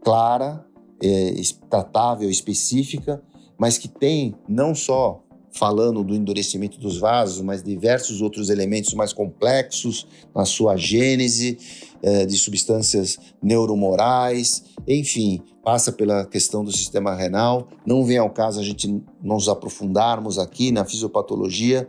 [0.00, 0.64] clara,
[1.02, 1.34] é,
[1.68, 3.20] tratável, específica,
[3.58, 5.20] mas que tem não só
[5.50, 11.58] falando do endurecimento dos vasos, mas diversos outros elementos mais complexos na sua gênese,
[12.02, 17.68] é, de substâncias neuromorais, enfim, passa pela questão do sistema renal.
[17.86, 21.88] Não vem ao caso a gente nos aprofundarmos aqui na fisiopatologia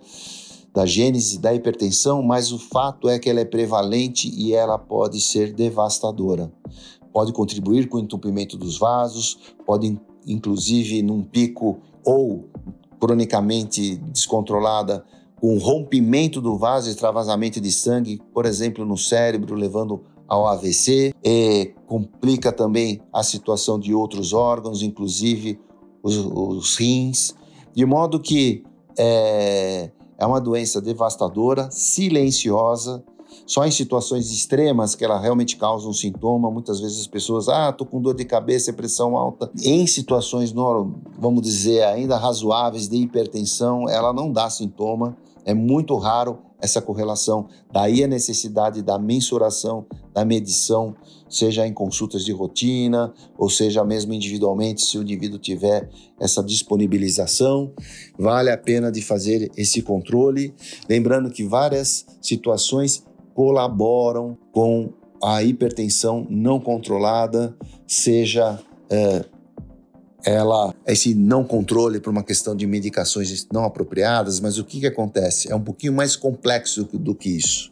[0.73, 5.19] da gênese da hipertensão, mas o fato é que ela é prevalente e ela pode
[5.19, 6.51] ser devastadora.
[7.11, 12.47] Pode contribuir com o entupimento dos vasos, pode inclusive num pico ou
[12.99, 15.03] cronicamente descontrolada
[15.39, 21.13] com rompimento do vaso extravasamento de sangue, por exemplo, no cérebro, levando ao AVC,
[21.87, 25.59] complica também a situação de outros órgãos, inclusive
[26.03, 27.33] os, os rins,
[27.73, 28.63] de modo que
[28.97, 33.03] é, é uma doença devastadora, silenciosa,
[33.45, 36.51] só em situações extremas que ela realmente causa um sintoma.
[36.51, 39.51] Muitas vezes as pessoas, ah, tô com dor de cabeça, pressão alta.
[39.63, 40.53] Em situações,
[41.17, 45.17] vamos dizer, ainda razoáveis de hipertensão, ela não dá sintoma.
[45.49, 47.47] É muito raro essa correlação.
[47.73, 50.95] Daí a necessidade da mensuração, da medição,
[51.27, 55.89] seja em consultas de rotina, ou seja mesmo individualmente, se o indivíduo tiver
[56.19, 57.71] essa disponibilização,
[58.15, 60.53] vale a pena de fazer esse controle.
[60.87, 64.93] Lembrando que várias situações colaboram com
[65.23, 69.25] a hipertensão não controlada, seja é,
[70.25, 74.87] ela esse não controle por uma questão de medicações não apropriadas, mas o que, que
[74.87, 75.51] acontece?
[75.51, 77.71] É um pouquinho mais complexo do que isso.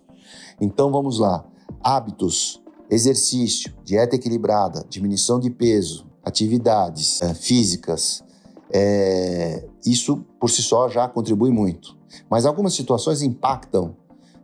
[0.59, 1.45] Então vamos lá:
[1.81, 8.23] hábitos, exercício, dieta equilibrada, diminuição de peso, atividades é, físicas,
[8.71, 11.97] é, isso por si só já contribui muito.
[12.29, 13.95] Mas algumas situações impactam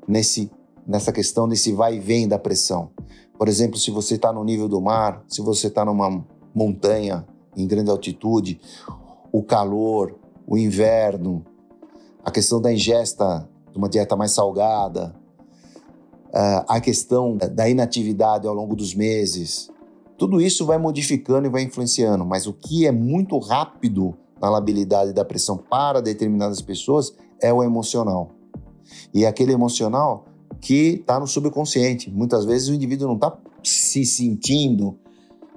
[0.07, 0.51] nesse,
[0.85, 2.91] nessa questão desse vai e vem da pressão.
[3.37, 6.23] Por exemplo, se você está no nível do mar, se você está numa
[6.53, 7.25] montanha
[7.55, 8.59] em grande altitude,
[9.31, 10.15] o calor,
[10.47, 11.45] o inverno,
[12.23, 15.15] a questão da ingesta de uma dieta mais salgada,
[16.67, 19.69] a questão da inatividade ao longo dos meses.
[20.17, 25.13] Tudo isso vai modificando e vai influenciando, mas o que é muito rápido na labilidade
[25.13, 28.29] da pressão para determinadas pessoas é o emocional.
[29.13, 30.25] E é aquele emocional
[30.59, 32.09] que está no subconsciente.
[32.09, 34.97] Muitas vezes o indivíduo não está se sentindo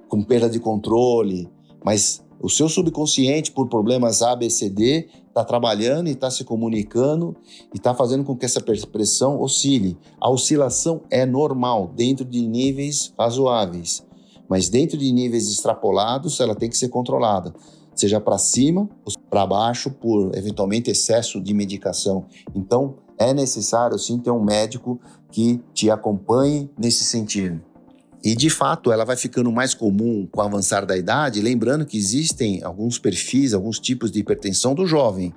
[0.09, 1.51] com perda de controle,
[1.85, 6.45] mas o seu subconsciente, por problemas A, B, C, D, está trabalhando e está se
[6.45, 7.35] comunicando
[7.73, 9.97] e está fazendo com que essa pressão oscile.
[10.21, 14.05] A oscilação é normal, dentro de níveis razoáveis,
[14.49, 17.55] mas dentro de níveis extrapolados, ela tem que ser controlada,
[17.95, 22.27] seja para cima ou para baixo, por eventualmente excesso de medicação.
[22.55, 25.01] Então, é necessário sim ter um médico
[25.33, 27.61] que te acompanhe nesse sentido.
[28.23, 31.97] E de fato, ela vai ficando mais comum com o avançar da idade, lembrando que
[31.97, 35.35] existem alguns perfis, alguns tipos de hipertensão do jovem,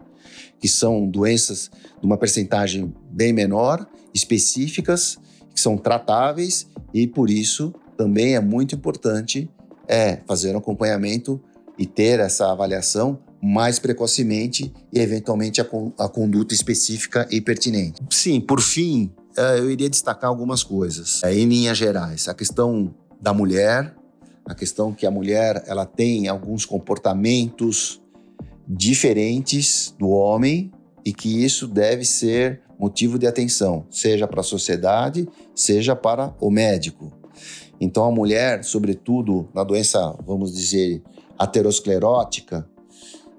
[0.60, 1.70] que são doenças
[2.00, 5.18] de uma percentagem bem menor, específicas,
[5.54, 9.50] que são tratáveis e por isso também é muito importante
[9.88, 11.42] é fazer um acompanhamento
[11.78, 15.66] e ter essa avaliação mais precocemente e eventualmente a,
[15.98, 18.02] a conduta específica e pertinente.
[18.10, 22.28] Sim, por fim, eu iria destacar algumas coisas, é, em linhas gerais.
[22.28, 23.96] A questão da mulher,
[24.46, 28.02] a questão que a mulher ela tem alguns comportamentos
[28.68, 30.72] diferentes do homem
[31.06, 36.50] e que isso deve ser motivo de atenção, seja para a sociedade, seja para o
[36.50, 37.12] médico.
[37.80, 41.02] Então a mulher, sobretudo na doença, vamos dizer,
[41.38, 42.68] aterosclerótica,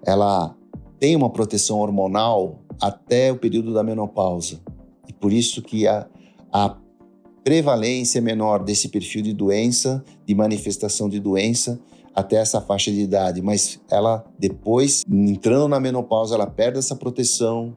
[0.05, 0.55] ela
[0.99, 4.61] tem uma proteção hormonal até o período da menopausa.
[5.21, 6.07] Por isso que a,
[6.53, 6.77] a
[7.45, 11.81] prevalência menor desse perfil de doença, de manifestação de doença,
[12.15, 17.77] até essa faixa de idade, mas ela depois, entrando na menopausa, ela perde essa proteção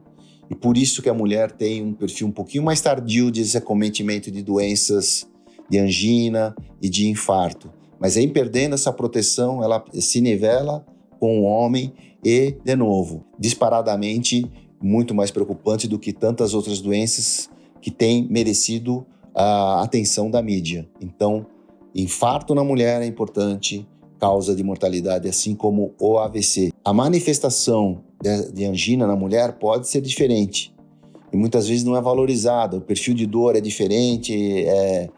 [0.50, 4.30] e por isso que a mulher tem um perfil um pouquinho mais tardio de acometimento
[4.30, 5.26] de doenças
[5.68, 7.72] de angina e de infarto.
[7.98, 10.84] Mas em perdendo essa proteção, ela se nivela
[11.18, 11.92] com o homem
[12.22, 14.50] e, de novo, disparadamente
[14.84, 17.48] muito mais preocupante do que tantas outras doenças
[17.80, 20.86] que têm merecido a atenção da mídia.
[21.00, 21.46] Então,
[21.94, 23.88] infarto na mulher é importante,
[24.20, 26.70] causa de mortalidade, assim como o AVC.
[26.84, 28.02] A manifestação
[28.52, 30.72] de, angina na mulher pode ser diferente
[31.32, 32.76] e muitas vezes não é valorizada.
[32.76, 34.34] O perfil de dor é diferente,
[34.66, 35.08] é,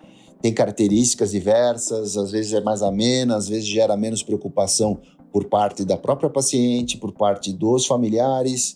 [0.41, 4.99] tem características diversas, às vezes é mais amena, às vezes gera menos preocupação
[5.33, 8.75] por parte da própria paciente, por parte dos familiares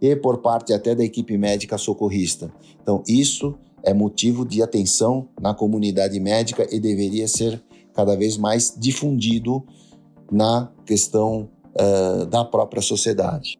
[0.00, 2.52] e por parte até da equipe médica socorrista.
[2.82, 7.62] Então, isso é motivo de atenção na comunidade médica e deveria ser
[7.94, 9.64] cada vez mais difundido
[10.30, 13.58] na questão uh, da própria sociedade.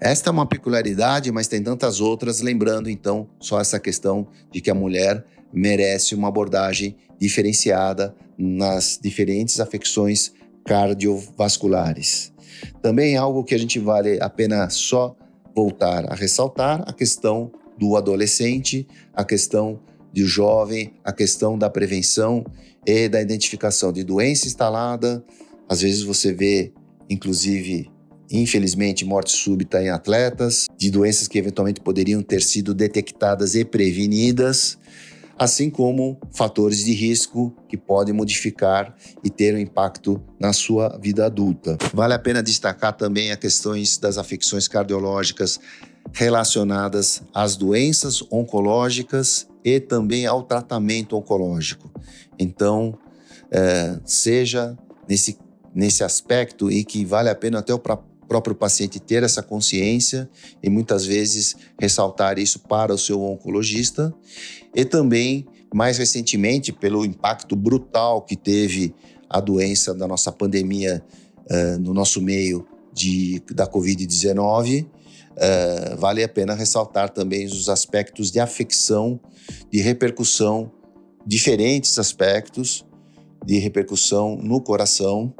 [0.00, 4.70] Esta é uma peculiaridade, mas tem tantas outras, lembrando então só essa questão de que
[4.70, 10.32] a mulher merece uma abordagem diferenciada nas diferentes afecções
[10.64, 12.32] cardiovasculares.
[12.80, 15.14] Também algo que a gente vale a pena só
[15.54, 19.80] voltar a ressaltar a questão do adolescente, a questão
[20.12, 22.44] do jovem, a questão da prevenção
[22.86, 25.24] e da identificação de doença instalada.
[25.68, 26.72] Às vezes você vê,
[27.08, 27.90] inclusive,
[28.30, 34.78] infelizmente, morte súbita em atletas, de doenças que eventualmente poderiam ter sido detectadas e prevenidas,
[35.40, 41.24] assim como fatores de risco que podem modificar e ter um impacto na sua vida
[41.24, 41.78] adulta.
[41.94, 45.58] Vale a pena destacar também as questões das afecções cardiológicas
[46.12, 51.90] relacionadas às doenças oncológicas e também ao tratamento oncológico.
[52.38, 52.98] Então,
[53.50, 54.76] é, seja
[55.08, 55.38] nesse,
[55.74, 57.78] nesse aspecto e que vale a pena até o
[58.30, 60.30] próprio paciente ter essa consciência
[60.62, 64.14] e muitas vezes ressaltar isso para o seu oncologista.
[64.72, 68.94] E também mais recentemente pelo impacto brutal que teve
[69.28, 71.02] a doença da nossa pandemia
[71.50, 78.30] uh, no nosso meio de, da Covid-19, uh, vale a pena ressaltar também os aspectos
[78.30, 79.18] de afecção,
[79.72, 80.70] de repercussão,
[81.26, 82.86] diferentes aspectos
[83.44, 85.34] de repercussão no coração,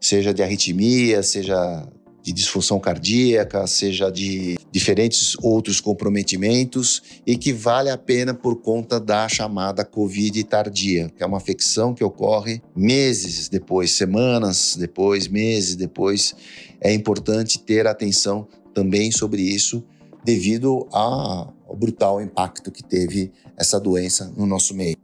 [0.00, 1.86] seja de arritmia, seja
[2.22, 9.00] de disfunção cardíaca, seja de diferentes outros comprometimentos e que vale a pena por conta
[9.00, 15.76] da chamada Covid tardia, que é uma afecção que ocorre meses depois, semanas depois, meses
[15.76, 16.34] depois.
[16.80, 19.84] É importante ter atenção também sobre isso
[20.24, 24.96] devido ao brutal impacto que teve essa doença no nosso meio.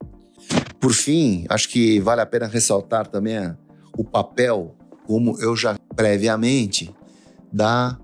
[0.79, 3.57] Por fim, acho que vale a pena ressaltar também
[3.97, 4.75] o papel,
[5.07, 6.95] como eu já previamente
[7.53, 7.99] da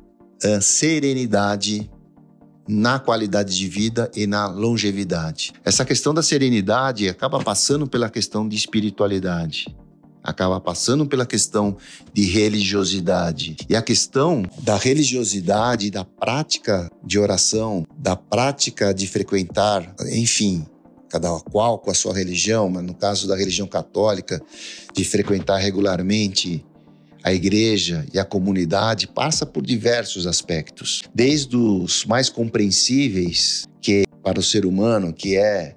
[0.44, 1.90] uh, serenidade
[2.68, 5.52] na qualidade de vida e na longevidade.
[5.64, 9.66] Essa questão da serenidade acaba passando pela questão de espiritualidade,
[10.22, 11.76] acaba passando pela questão
[12.12, 13.56] de religiosidade.
[13.68, 20.64] E a questão da religiosidade, da prática de oração, da prática de frequentar, enfim,
[21.08, 24.40] cada qual com a sua religião, mas no caso da religião católica,
[24.94, 26.64] de frequentar regularmente
[27.22, 34.38] a igreja e a comunidade passa por diversos aspectos, desde os mais compreensíveis, que para
[34.38, 35.76] o ser humano, que é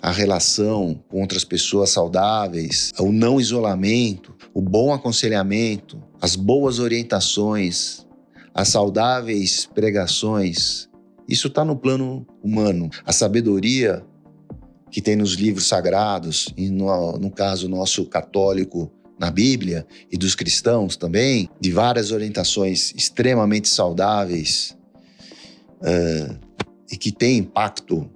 [0.00, 8.06] a relação com outras pessoas saudáveis, o não isolamento, o bom aconselhamento, as boas orientações,
[8.54, 10.88] as saudáveis pregações.
[11.28, 12.88] Isso está no plano humano.
[13.04, 14.04] A sabedoria
[14.90, 20.34] que tem nos livros sagrados, e no, no caso nosso católico, na Bíblia e dos
[20.34, 24.76] cristãos também, de várias orientações extremamente saudáveis
[25.80, 26.38] uh,
[26.90, 28.08] e que têm impacto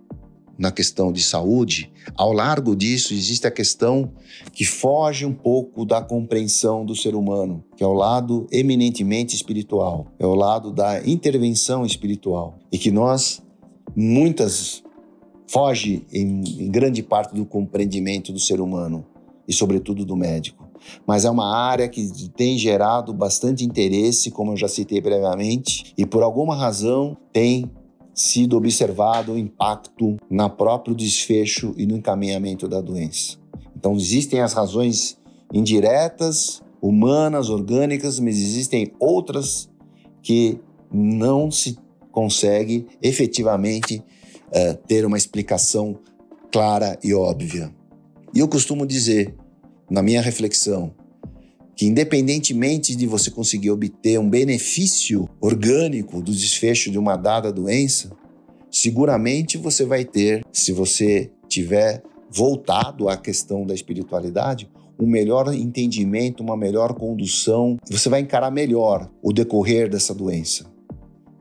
[0.59, 4.13] na questão de saúde, ao largo disso existe a questão
[4.53, 10.07] que foge um pouco da compreensão do ser humano, que é o lado eminentemente espiritual,
[10.19, 13.43] é o lado da intervenção espiritual e que nós
[13.97, 14.83] muitas
[15.47, 19.07] foge em, em grande parte do compreendimento do ser humano
[19.49, 20.70] e sobretudo do médico
[21.07, 26.07] mas é uma área que tem gerado bastante interesse, como eu já citei previamente, e
[26.07, 27.71] por alguma razão tem
[28.15, 33.39] sido observado o impacto na próprio desfecho e no encaminhamento da doença.
[33.77, 35.19] Então existem as razões
[35.53, 39.71] indiretas, humanas, orgânicas, mas existem outras
[40.23, 40.59] que
[40.93, 41.79] não se
[42.11, 44.03] consegue efetivamente
[44.49, 45.99] uh, ter uma explicação
[46.53, 47.73] clara e óbvia.
[48.35, 49.35] E eu costumo dizer
[49.91, 50.95] na minha reflexão,
[51.75, 58.11] que independentemente de você conseguir obter um benefício orgânico do desfecho de uma dada doença,
[58.71, 64.71] seguramente você vai ter, se você tiver voltado à questão da espiritualidade,
[65.01, 70.67] um melhor entendimento, uma melhor condução, você vai encarar melhor o decorrer dessa doença,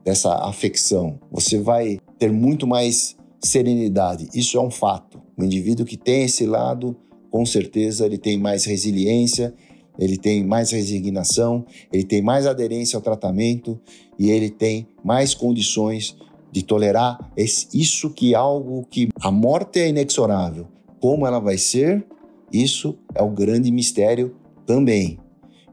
[0.02, 1.20] dessa afecção.
[1.30, 4.28] Você vai ter muito mais serenidade.
[4.34, 5.20] Isso é um fato.
[5.36, 6.96] O indivíduo que tem esse lado
[7.30, 9.54] com certeza ele tem mais resiliência,
[9.98, 13.78] ele tem mais resignação, ele tem mais aderência ao tratamento
[14.18, 16.16] e ele tem mais condições
[16.50, 20.66] de tolerar esse, isso que é algo que a morte é inexorável.
[21.00, 22.04] Como ela vai ser,
[22.52, 24.34] isso é o grande mistério
[24.66, 25.18] também.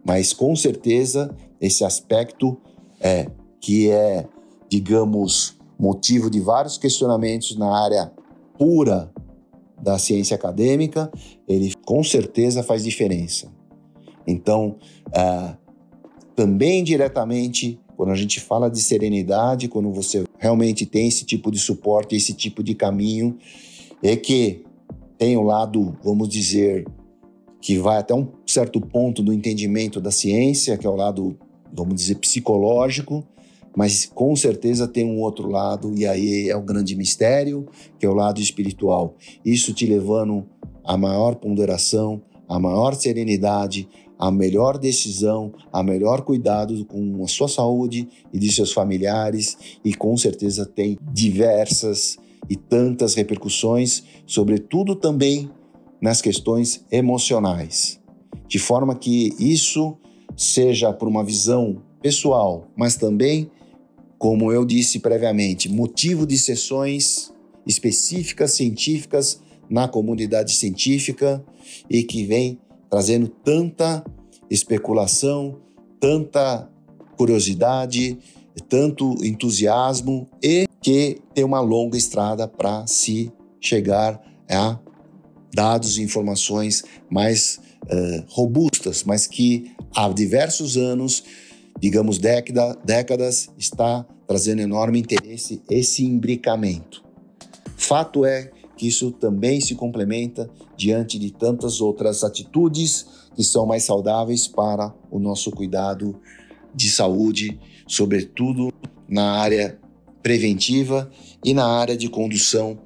[0.05, 2.57] Mas com certeza esse aspecto
[2.99, 3.29] é
[3.59, 4.27] que é,
[4.69, 8.11] digamos, motivo de vários questionamentos na área
[8.57, 9.11] pura
[9.81, 11.11] da ciência acadêmica,
[11.47, 13.51] ele com certeza faz diferença.
[14.25, 14.75] Então,
[15.09, 15.55] uh,
[16.35, 21.59] também diretamente, quando a gente fala de serenidade, quando você realmente tem esse tipo de
[21.59, 23.37] suporte, esse tipo de caminho,
[24.03, 24.63] é que
[25.17, 26.85] tem o lado, vamos dizer,
[27.59, 31.37] que vai até um certo ponto do entendimento da ciência, que é o lado,
[31.73, 33.25] vamos dizer, psicológico,
[33.75, 37.67] mas com certeza tem um outro lado, e aí é o grande mistério,
[37.99, 39.15] que é o lado espiritual.
[39.45, 40.45] Isso te levando
[40.83, 43.87] a maior ponderação, a maior serenidade,
[44.17, 49.93] a melhor decisão, a melhor cuidado com a sua saúde e de seus familiares, e
[49.93, 52.17] com certeza tem diversas
[52.49, 55.51] e tantas repercussões, sobretudo também
[56.01, 57.99] nas questões emocionais.
[58.47, 59.97] De forma que isso
[60.35, 63.49] seja por uma visão pessoal, mas também,
[64.17, 67.31] como eu disse previamente, motivo de sessões
[67.65, 71.43] específicas científicas na comunidade científica
[71.89, 72.59] e que vem
[72.89, 74.03] trazendo tanta
[74.49, 75.59] especulação,
[75.99, 76.69] tanta
[77.17, 78.17] curiosidade,
[78.69, 84.79] tanto entusiasmo e que tem uma longa estrada para se chegar a
[85.53, 91.23] dados e informações mais uh, robustas, mas que há diversos anos,
[91.79, 97.03] digamos década, décadas, está trazendo enorme interesse esse imbricamento.
[97.75, 103.83] Fato é que isso também se complementa diante de tantas outras atitudes que são mais
[103.83, 106.19] saudáveis para o nosso cuidado
[106.73, 108.71] de saúde, sobretudo
[109.07, 109.79] na área
[110.21, 111.09] preventiva
[111.43, 112.79] e na área de condução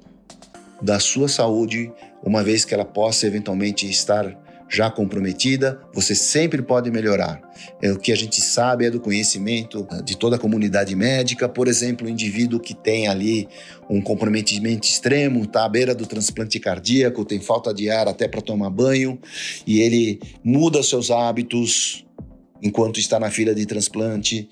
[0.80, 4.41] da sua saúde, uma vez que ela possa eventualmente estar
[4.72, 7.40] já comprometida, você sempre pode melhorar.
[7.80, 11.46] É, o que a gente sabe é do conhecimento ah, de toda a comunidade médica,
[11.46, 13.46] por exemplo, o indivíduo que tem ali
[13.90, 18.40] um comprometimento extremo, está à beira do transplante cardíaco, tem falta de ar até para
[18.40, 19.18] tomar banho,
[19.66, 22.06] e ele muda seus hábitos
[22.62, 24.48] enquanto está na fila de transplante,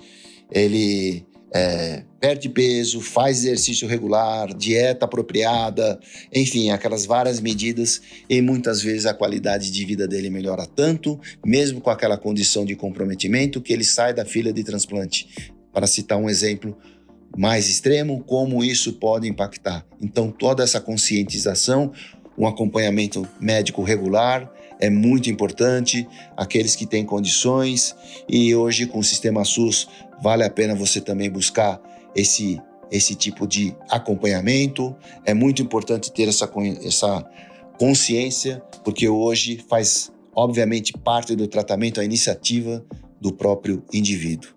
[0.53, 5.99] ele é, perde peso, faz exercício regular, dieta apropriada,
[6.33, 11.81] enfim, aquelas várias medidas e muitas vezes a qualidade de vida dele melhora tanto, mesmo
[11.81, 15.53] com aquela condição de comprometimento, que ele sai da fila de transplante.
[15.73, 16.77] Para citar um exemplo
[17.37, 19.87] mais extremo, como isso pode impactar.
[20.01, 21.93] Então, toda essa conscientização,
[22.37, 27.95] um acompanhamento médico regular, é muito importante, aqueles que têm condições
[28.29, 29.89] e hoje com o sistema SUS
[30.23, 31.81] vale a pena você também buscar
[32.15, 32.61] esse
[32.91, 34.97] esse tipo de acompanhamento.
[35.25, 36.51] É muito importante ter essa,
[36.85, 37.25] essa
[37.79, 42.85] consciência, porque hoje faz, obviamente, parte do tratamento a iniciativa
[43.21, 44.51] do próprio indivíduo.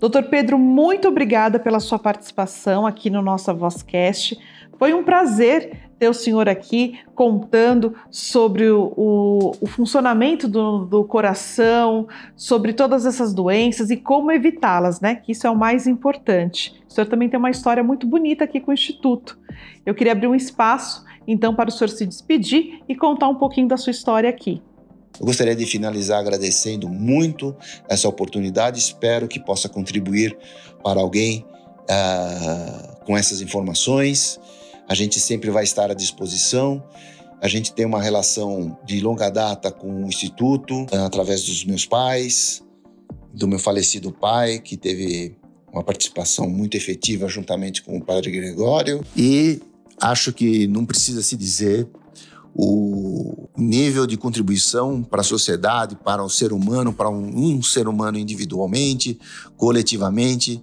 [0.00, 4.38] Doutor Pedro, muito obrigada pela sua participação aqui no nosso Vozcast.
[4.78, 11.04] Foi um prazer ter o senhor aqui contando sobre o, o, o funcionamento do, do,
[11.04, 15.16] coração, sobre todas essas doenças e como evitá-las, né?
[15.16, 16.74] Que isso é o mais importante.
[16.88, 19.38] O senhor também tem uma história muito bonita aqui com o Instituto.
[19.84, 23.68] Eu queria abrir um espaço, então, para o senhor se despedir e contar um pouquinho
[23.68, 24.62] da sua história aqui.
[25.18, 27.54] Eu gostaria de finalizar agradecendo muito
[27.88, 28.80] essa oportunidade.
[28.80, 30.36] Espero que possa contribuir
[30.82, 31.46] para alguém
[31.84, 34.40] uh, com essas informações.
[34.88, 36.82] A gente sempre vai estar à disposição.
[37.40, 41.84] A gente tem uma relação de longa data com o Instituto, eh, através dos meus
[41.84, 42.62] pais,
[43.32, 45.36] do meu falecido pai, que teve
[45.72, 49.04] uma participação muito efetiva juntamente com o Padre Gregório.
[49.16, 49.60] E
[50.00, 51.88] acho que não precisa se dizer
[52.54, 57.88] o nível de contribuição para a sociedade, para o ser humano, para um, um ser
[57.88, 59.18] humano individualmente,
[59.56, 60.62] coletivamente,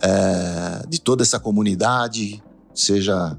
[0.00, 2.42] é, de toda essa comunidade
[2.74, 3.38] seja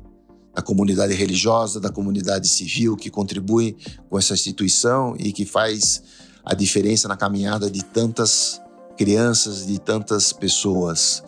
[0.54, 3.76] da comunidade religiosa, da comunidade civil, que contribui
[4.10, 6.04] com essa instituição e que faz
[6.46, 8.62] a diferença na caminhada de tantas
[8.98, 11.24] crianças, de tantas pessoas.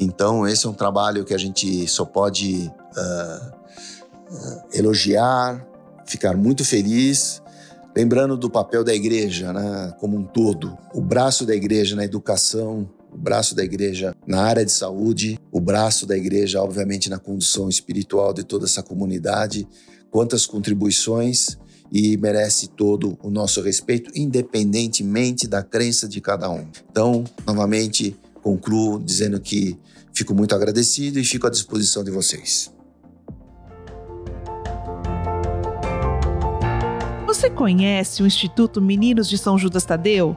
[0.00, 3.48] Então, esse é um trabalho que a gente só pode uh,
[4.30, 5.64] uh, elogiar,
[6.06, 7.42] ficar muito feliz,
[7.94, 12.88] lembrando do papel da igreja né, como um todo, o braço da igreja na educação,
[13.14, 17.68] o braço da igreja na área de saúde, o braço da igreja, obviamente, na condução
[17.68, 19.68] espiritual de toda essa comunidade.
[20.10, 21.56] Quantas contribuições
[21.92, 26.66] e merece todo o nosso respeito, independentemente da crença de cada um.
[26.90, 29.78] Então, novamente, concluo dizendo que
[30.12, 32.72] fico muito agradecido e fico à disposição de vocês.
[37.26, 40.36] Você conhece o Instituto Meninos de São Judas Tadeu?